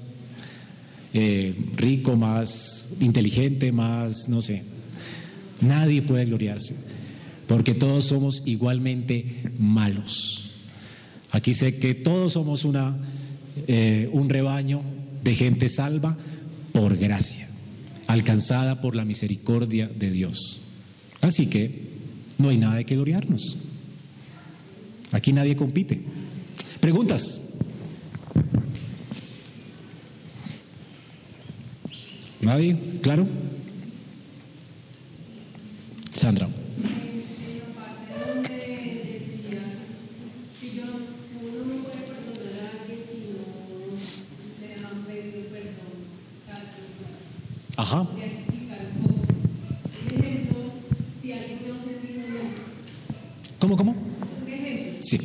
[1.14, 4.64] eh, rico, más inteligente, más, no sé.
[5.62, 6.76] Nadie puede gloriarse,
[7.48, 10.52] porque todos somos igualmente malos.
[11.32, 12.98] Aquí sé que todos somos una,
[13.68, 14.82] eh, un rebaño
[15.24, 16.18] de gente salva
[16.72, 17.48] por gracia,
[18.08, 20.62] alcanzada por la misericordia de Dios.
[21.22, 21.84] Así que
[22.38, 23.58] no hay nada de que gloriarnos.
[25.12, 26.02] Aquí nadie compite.
[26.80, 27.40] ¿Preguntas?
[32.44, 32.76] ¿Nadie?
[33.02, 33.26] ¿Claro?
[36.12, 36.48] Sandra.
[47.78, 48.08] Ajá.
[53.60, 53.96] ¿Cómo, cómo?
[55.02, 55.18] Sí.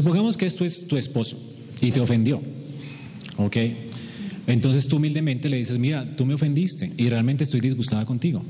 [0.00, 1.38] Supongamos que esto es tu esposo
[1.78, 2.40] y te ofendió.
[3.36, 3.56] ¿Ok?
[4.46, 8.42] Entonces tú humildemente le dices, mira, tú me ofendiste y realmente estoy disgustada contigo.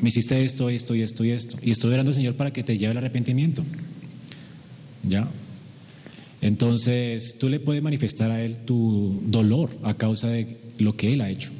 [0.00, 1.58] Me hiciste esto, esto y esto y esto.
[1.62, 3.62] Y estoy orando al Señor para que te lleve el arrepentimiento.
[5.08, 5.28] ¿Ya?
[6.40, 11.20] Entonces, tú le puedes manifestar a él tu dolor a causa de lo que él
[11.20, 11.50] ha hecho.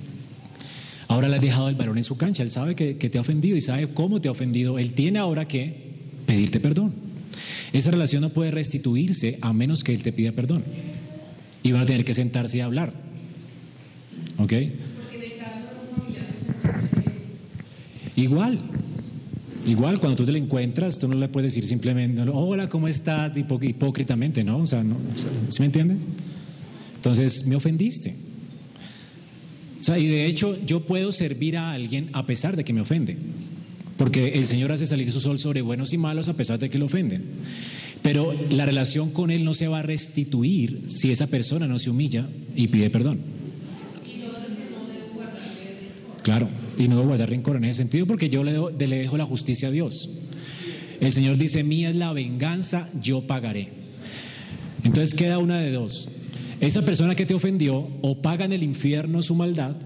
[1.06, 3.20] Ahora le has dejado el varón en su cancha, él sabe que, que te ha
[3.20, 4.76] ofendido y sabe cómo te ha ofendido.
[4.80, 5.86] Él tiene ahora que
[6.26, 7.05] pedirte perdón.
[7.72, 10.64] Esa relación no puede restituirse a menos que él te pida perdón.
[11.62, 12.92] Y van a tener que sentarse y hablar.
[14.38, 14.52] ¿Ok?
[18.16, 18.58] Igual,
[19.66, 23.34] igual cuando tú te le encuentras, tú no le puedes decir simplemente, hola, ¿cómo estás?
[23.36, 24.54] Hipó- Hipócritamente, ¿no?
[24.58, 24.82] O no, o sea,
[25.50, 25.98] ¿sí me entiendes?
[26.96, 28.14] Entonces, me ofendiste.
[29.80, 32.80] O sea, y de hecho, yo puedo servir a alguien a pesar de que me
[32.80, 33.16] ofende.
[33.96, 36.78] Porque el Señor hace salir su sol sobre buenos y malos a pesar de que
[36.78, 37.24] lo ofenden.
[38.02, 41.90] Pero la relación con Él no se va a restituir si esa persona no se
[41.90, 43.20] humilla y pide perdón.
[46.22, 49.16] Claro, y no debo guardar rencor en ese sentido porque yo le, do- le dejo
[49.16, 50.10] la justicia a Dios.
[51.00, 53.68] El Señor dice, mía es la venganza, yo pagaré.
[54.82, 56.08] Entonces queda una de dos.
[56.60, 59.76] Esa persona que te ofendió o paga en el infierno su maldad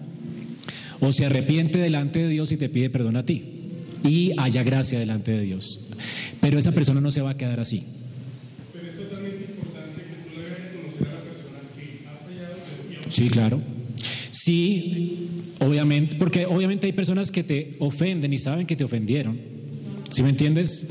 [1.00, 3.59] o se arrepiente delante de Dios y te pide perdón a ti
[4.05, 5.80] y haya gracia delante de Dios.
[6.40, 7.84] Pero esa persona no se va a quedar así.
[8.72, 13.11] Pero es totalmente importante que tú le debes reconocer a la persona que ha fallado,
[13.11, 13.61] Sí, claro.
[14.30, 15.28] Sí,
[15.59, 19.38] obviamente, porque obviamente hay personas que te ofenden y saben que te ofendieron.
[20.11, 20.86] ¿Sí me entiendes?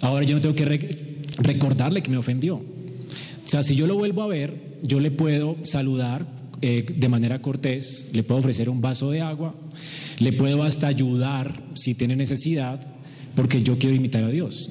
[0.00, 0.88] Ahora yo no tengo que re-
[1.38, 2.56] recordarle que me ofendió.
[2.56, 2.64] O
[3.50, 6.26] sea, si yo lo vuelvo a ver, yo le puedo saludar
[6.60, 9.54] eh, de manera cortés, le puedo ofrecer un vaso de agua,
[10.18, 12.80] le puedo hasta ayudar si tiene necesidad,
[13.34, 14.70] porque yo quiero imitar a Dios.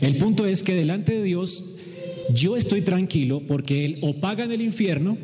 [0.00, 1.64] El punto es que delante de Dios
[2.32, 5.18] yo estoy tranquilo porque Él o paga en el infierno,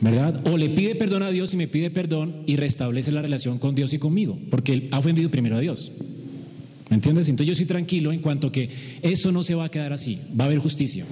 [0.00, 0.46] ¿verdad?
[0.46, 3.74] O le pide perdón a Dios y me pide perdón y restablece la relación con
[3.74, 5.92] Dios y conmigo, porque Él ha ofendido primero a Dios.
[6.88, 7.28] ¿Me entiendes?
[7.28, 8.68] Entonces yo estoy tranquilo en cuanto que
[9.02, 11.04] eso no se va a quedar así, va a haber justicia.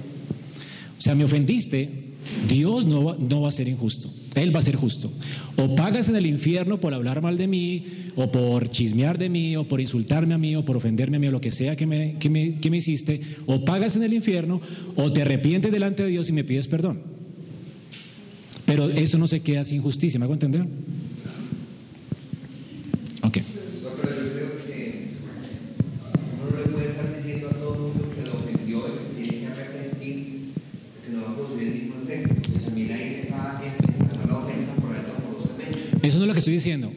[0.97, 2.04] O sea, me ofendiste,
[2.47, 5.11] Dios no va, no va a ser injusto, Él va a ser justo.
[5.55, 9.55] O pagas en el infierno por hablar mal de mí, o por chismear de mí,
[9.55, 11.85] o por insultarme a mí, o por ofenderme a mí, o lo que sea que
[11.85, 14.61] me, que me, que me hiciste, o pagas en el infierno,
[14.95, 17.01] o te arrepientes delante de Dios y me pides perdón.
[18.65, 20.65] Pero eso no se queda sin justicia, ¿me hago entender?
[36.35, 36.91] Que estoy diciendo.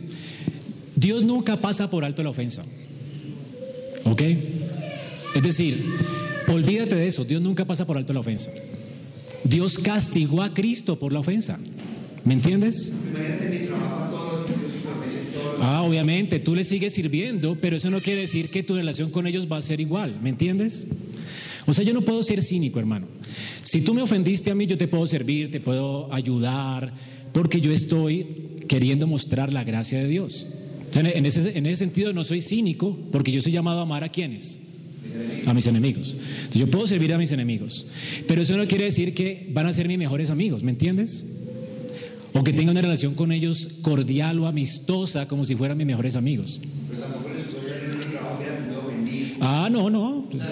[0.96, 2.64] Dios nunca pasa por alto la ofensa.
[4.04, 4.22] ¿Ok?
[5.34, 5.84] Es decir,
[6.48, 7.24] olvídate de eso.
[7.24, 8.50] Dios nunca pasa por alto la ofensa.
[9.44, 11.58] Dios castigó a Cristo por la ofensa.
[12.24, 12.92] ¿Me entiendes?
[15.60, 19.26] Ah, obviamente, tú le sigues sirviendo, pero eso no quiere decir que tu relación con
[19.26, 20.18] ellos va a ser igual.
[20.22, 20.86] ¿Me entiendes?
[21.66, 23.06] O sea, yo no puedo ser cínico, hermano.
[23.62, 26.92] Si tú me ofendiste a mí, yo te puedo servir, te puedo ayudar,
[27.32, 30.46] porque yo estoy queriendo mostrar la gracia de Dios.
[30.94, 34.10] En, ese, en ese sentido no soy cínico, porque yo soy llamado a amar a
[34.10, 34.60] quienes.
[35.46, 36.16] A mis enemigos.
[36.54, 37.86] Yo puedo servir a mis enemigos,
[38.26, 41.24] pero eso no quiere decir que van a ser mis mejores amigos, ¿me entiendes?
[42.34, 46.14] O que tenga una relación con ellos cordial o amistosa, como si fueran mis mejores
[46.14, 46.60] amigos.
[49.40, 50.26] Ah, no, no.
[50.30, 50.42] Pues,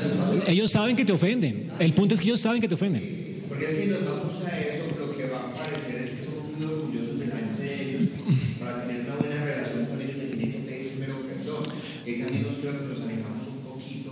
[0.48, 1.70] ellos saben que te ofenden.
[1.78, 3.42] El punto es que ellos saben que te ofenden.
[3.48, 6.56] Porque es que nos vamos a eso, lo que va a parecer es que somos
[6.56, 8.10] muy orgullosos delante de ellos.
[8.60, 11.64] Para tener una buena relación con ellos, me tienen que pedir primero perdón.
[12.06, 14.10] Y también nos creo que nos alejamos un poquito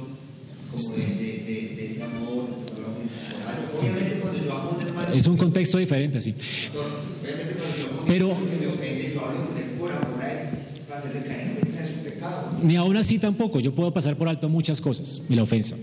[0.75, 3.79] como de, de, de, de ese amor, de esa relación.
[3.81, 6.35] Obviamente, cuando yo amo a un hermano, Es un contexto diferente, sí.
[6.72, 9.64] obviamente, cuando yo amo a un Pero hermano que me ofende, yo hablo con él
[9.79, 10.49] por amor a él,
[10.89, 12.59] para hacerle caer en cuenta de su pecado.
[12.62, 13.61] ni aún así tampoco.
[13.61, 15.77] Yo puedo pasar por alto muchas cosas y la ofensa.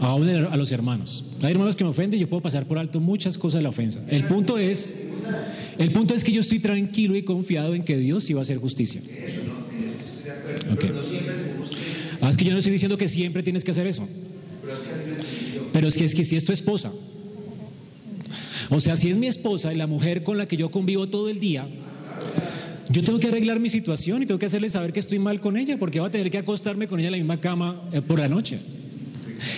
[0.00, 1.24] Aún a los hermanos.
[1.42, 3.68] Hay hermanos que me ofenden y yo puedo pasar por alto muchas cosas de la
[3.68, 4.00] ofensa.
[4.08, 4.94] El punto es,
[5.78, 8.56] el punto es que yo estoy tranquilo y confiado en que Dios va a hacer
[8.58, 9.02] justicia.
[10.72, 10.84] Ok.
[12.44, 14.08] Yo no estoy diciendo que siempre tienes que hacer eso.
[15.72, 16.92] Pero es que es que si es tu esposa.
[18.70, 21.28] O sea, si es mi esposa y la mujer con la que yo convivo todo
[21.28, 21.68] el día,
[22.88, 25.56] yo tengo que arreglar mi situación y tengo que hacerle saber que estoy mal con
[25.56, 28.18] ella, porque va a tener que acostarme con ella en la misma cama eh, por
[28.18, 28.58] la noche.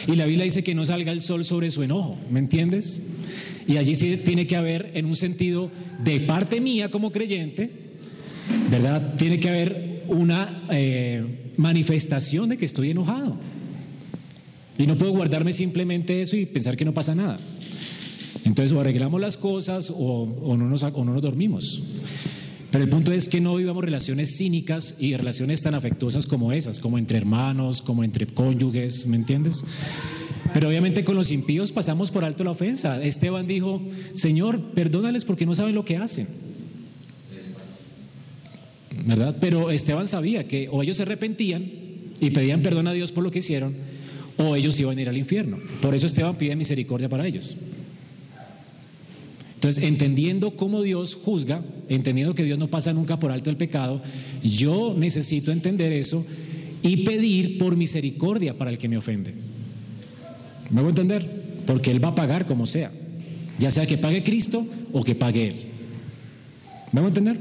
[0.07, 3.01] Y la Biblia dice que no salga el sol sobre su enojo, ¿me entiendes?
[3.67, 5.71] Y allí sí tiene que haber, en un sentido
[6.03, 7.71] de parte mía como creyente,
[8.71, 9.15] ¿verdad?
[9.17, 13.37] Tiene que haber una eh, manifestación de que estoy enojado.
[14.79, 17.39] Y no puedo guardarme simplemente eso y pensar que no pasa nada.
[18.45, 21.83] Entonces o arreglamos las cosas o, o no, nos, o no nos dormimos.
[22.71, 26.81] Pero el punto es que no vivamos relaciones cínicas y relaciones tan afectuosas como esas,
[26.81, 29.63] como entre hermanos, como entre cónyuges, ¿me entiendes?
[30.55, 33.03] Pero obviamente con los impíos pasamos por alto la ofensa.
[33.03, 33.83] Esteban dijo,
[34.15, 36.27] Señor, perdónales porque no saben lo que hacen.
[39.41, 41.65] Pero Esteban sabía que o ellos se arrepentían
[42.21, 43.75] y pedían perdón a Dios por lo que hicieron,
[44.37, 45.59] o ellos iban a ir al infierno.
[45.81, 47.57] Por eso Esteban pide misericordia para ellos.
[49.55, 54.03] Entonces, entendiendo cómo Dios juzga, entendiendo que Dios no pasa nunca por alto el pecado,
[54.43, 56.27] yo necesito entender eso
[56.83, 59.35] y pedir por misericordia para el que me ofende.
[60.71, 61.43] ¿Me voy a entender?
[61.65, 62.91] Porque Él va a pagar como sea,
[63.59, 65.55] ya sea que pague Cristo o que pague Él.
[66.91, 67.39] ¿Me voy a entender?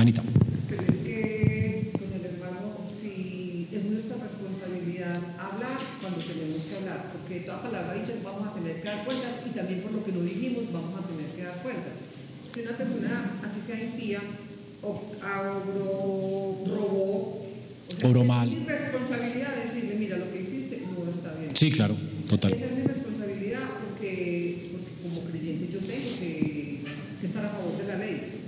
[0.00, 0.22] Anita.
[0.68, 7.12] Pero es que, con el hermano, si es nuestra responsabilidad hablar cuando tenemos que hablar,
[7.12, 10.12] porque toda palabra dicha vamos a tener que dar cuentas y también por lo que
[10.12, 12.00] no dijimos vamos a tener que dar cuentas.
[12.48, 14.20] Si una persona así sea impía
[14.80, 15.12] o
[16.64, 18.48] robó, o sea, es mal.
[18.48, 21.54] mi responsabilidad decirle, mira, lo que hiciste no está bien.
[21.54, 21.96] Sí, claro,
[22.26, 22.54] total.
[22.54, 26.80] Esa es mi responsabilidad porque, porque como creyente yo tengo que,
[27.20, 28.40] que estar a favor de la ley.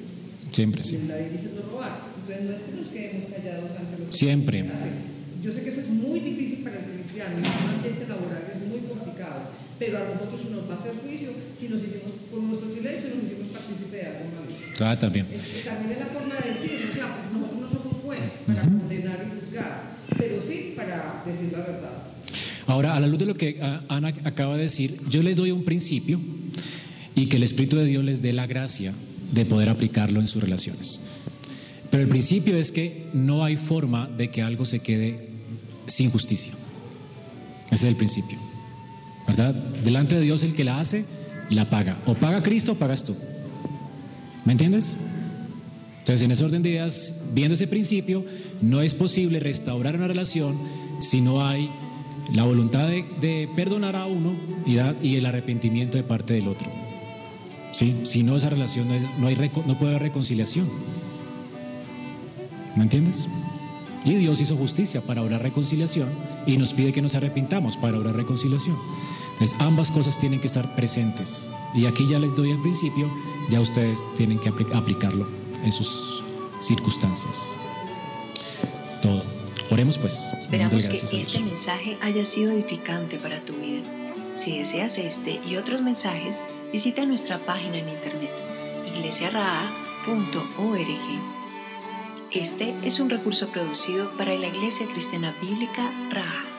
[0.53, 0.99] Siempre, sí.
[1.09, 2.13] La ley dice no robar.
[2.29, 4.61] Entonces no es que nos quedemos callados ante lo que Siempre.
[4.61, 5.13] hacen.
[5.43, 8.61] Yo sé que eso es muy difícil para el cristiano, en un ambiente laboral es
[8.69, 12.73] muy complicado, pero a nosotros nos va a hacer juicio si nos hicimos, por nuestro
[12.73, 14.53] silencio, nos hicimos partícipe de algo malo.
[14.81, 15.27] Ah, también.
[15.33, 19.19] Eh, También es la forma de decirlo, o sea, nosotros no somos juez para condenar
[19.27, 19.83] y juzgar,
[20.17, 22.03] pero sí para decir la verdad.
[22.67, 25.51] Ahora, a la luz de lo que ah, Ana acaba de decir, yo les doy
[25.51, 26.21] un principio
[27.17, 28.95] y que el Espíritu de Dios les dé la gracia
[29.33, 31.01] de poder aplicarlo en sus relaciones.
[31.91, 35.29] Pero el principio es que no hay forma de que algo se quede
[35.87, 36.53] sin justicia.
[37.67, 38.39] Ese es el principio.
[39.27, 39.55] ¿Verdad?
[39.55, 41.05] Delante de Dios el que la hace,
[41.51, 41.99] la paga.
[42.07, 43.15] O paga Cristo o pagas tú.
[44.45, 44.97] ¿Me entiendes?
[45.99, 48.25] Entonces, en ese orden de ideas, viendo ese principio,
[48.61, 50.59] no es posible restaurar una relación
[51.01, 51.71] si no hay
[52.33, 54.35] la voluntad de, perdonar a uno
[54.67, 56.82] y el arrepentimiento de parte del otro.
[57.73, 58.01] ¿Sí?
[58.05, 60.69] Si no, esa relación no, hay- no, hay no puede haber reconciliación.
[62.77, 63.27] ¿Me entiendes?
[64.05, 66.09] Y Dios hizo justicia para orar reconciliación
[66.47, 68.77] y nos pide que nos arrepintamos para orar reconciliación.
[69.35, 71.49] Entonces, ambas cosas tienen que estar presentes.
[71.75, 73.11] Y aquí ya les doy el principio,
[73.51, 75.27] ya ustedes tienen que apli- aplicarlo
[75.65, 76.23] en sus
[76.61, 77.57] circunstancias.
[79.01, 79.23] Todo.
[79.71, 80.33] Oremos pues.
[80.39, 83.83] Esperamos que este mensaje haya sido edificante para tu vida.
[84.35, 86.43] Si deseas este y otros mensajes,
[86.73, 88.33] visita nuestra página en internet
[88.87, 90.89] iglesiaraa.org.
[92.31, 96.52] Este es un recurso producido para la Iglesia Cristiana Bíblica Raha.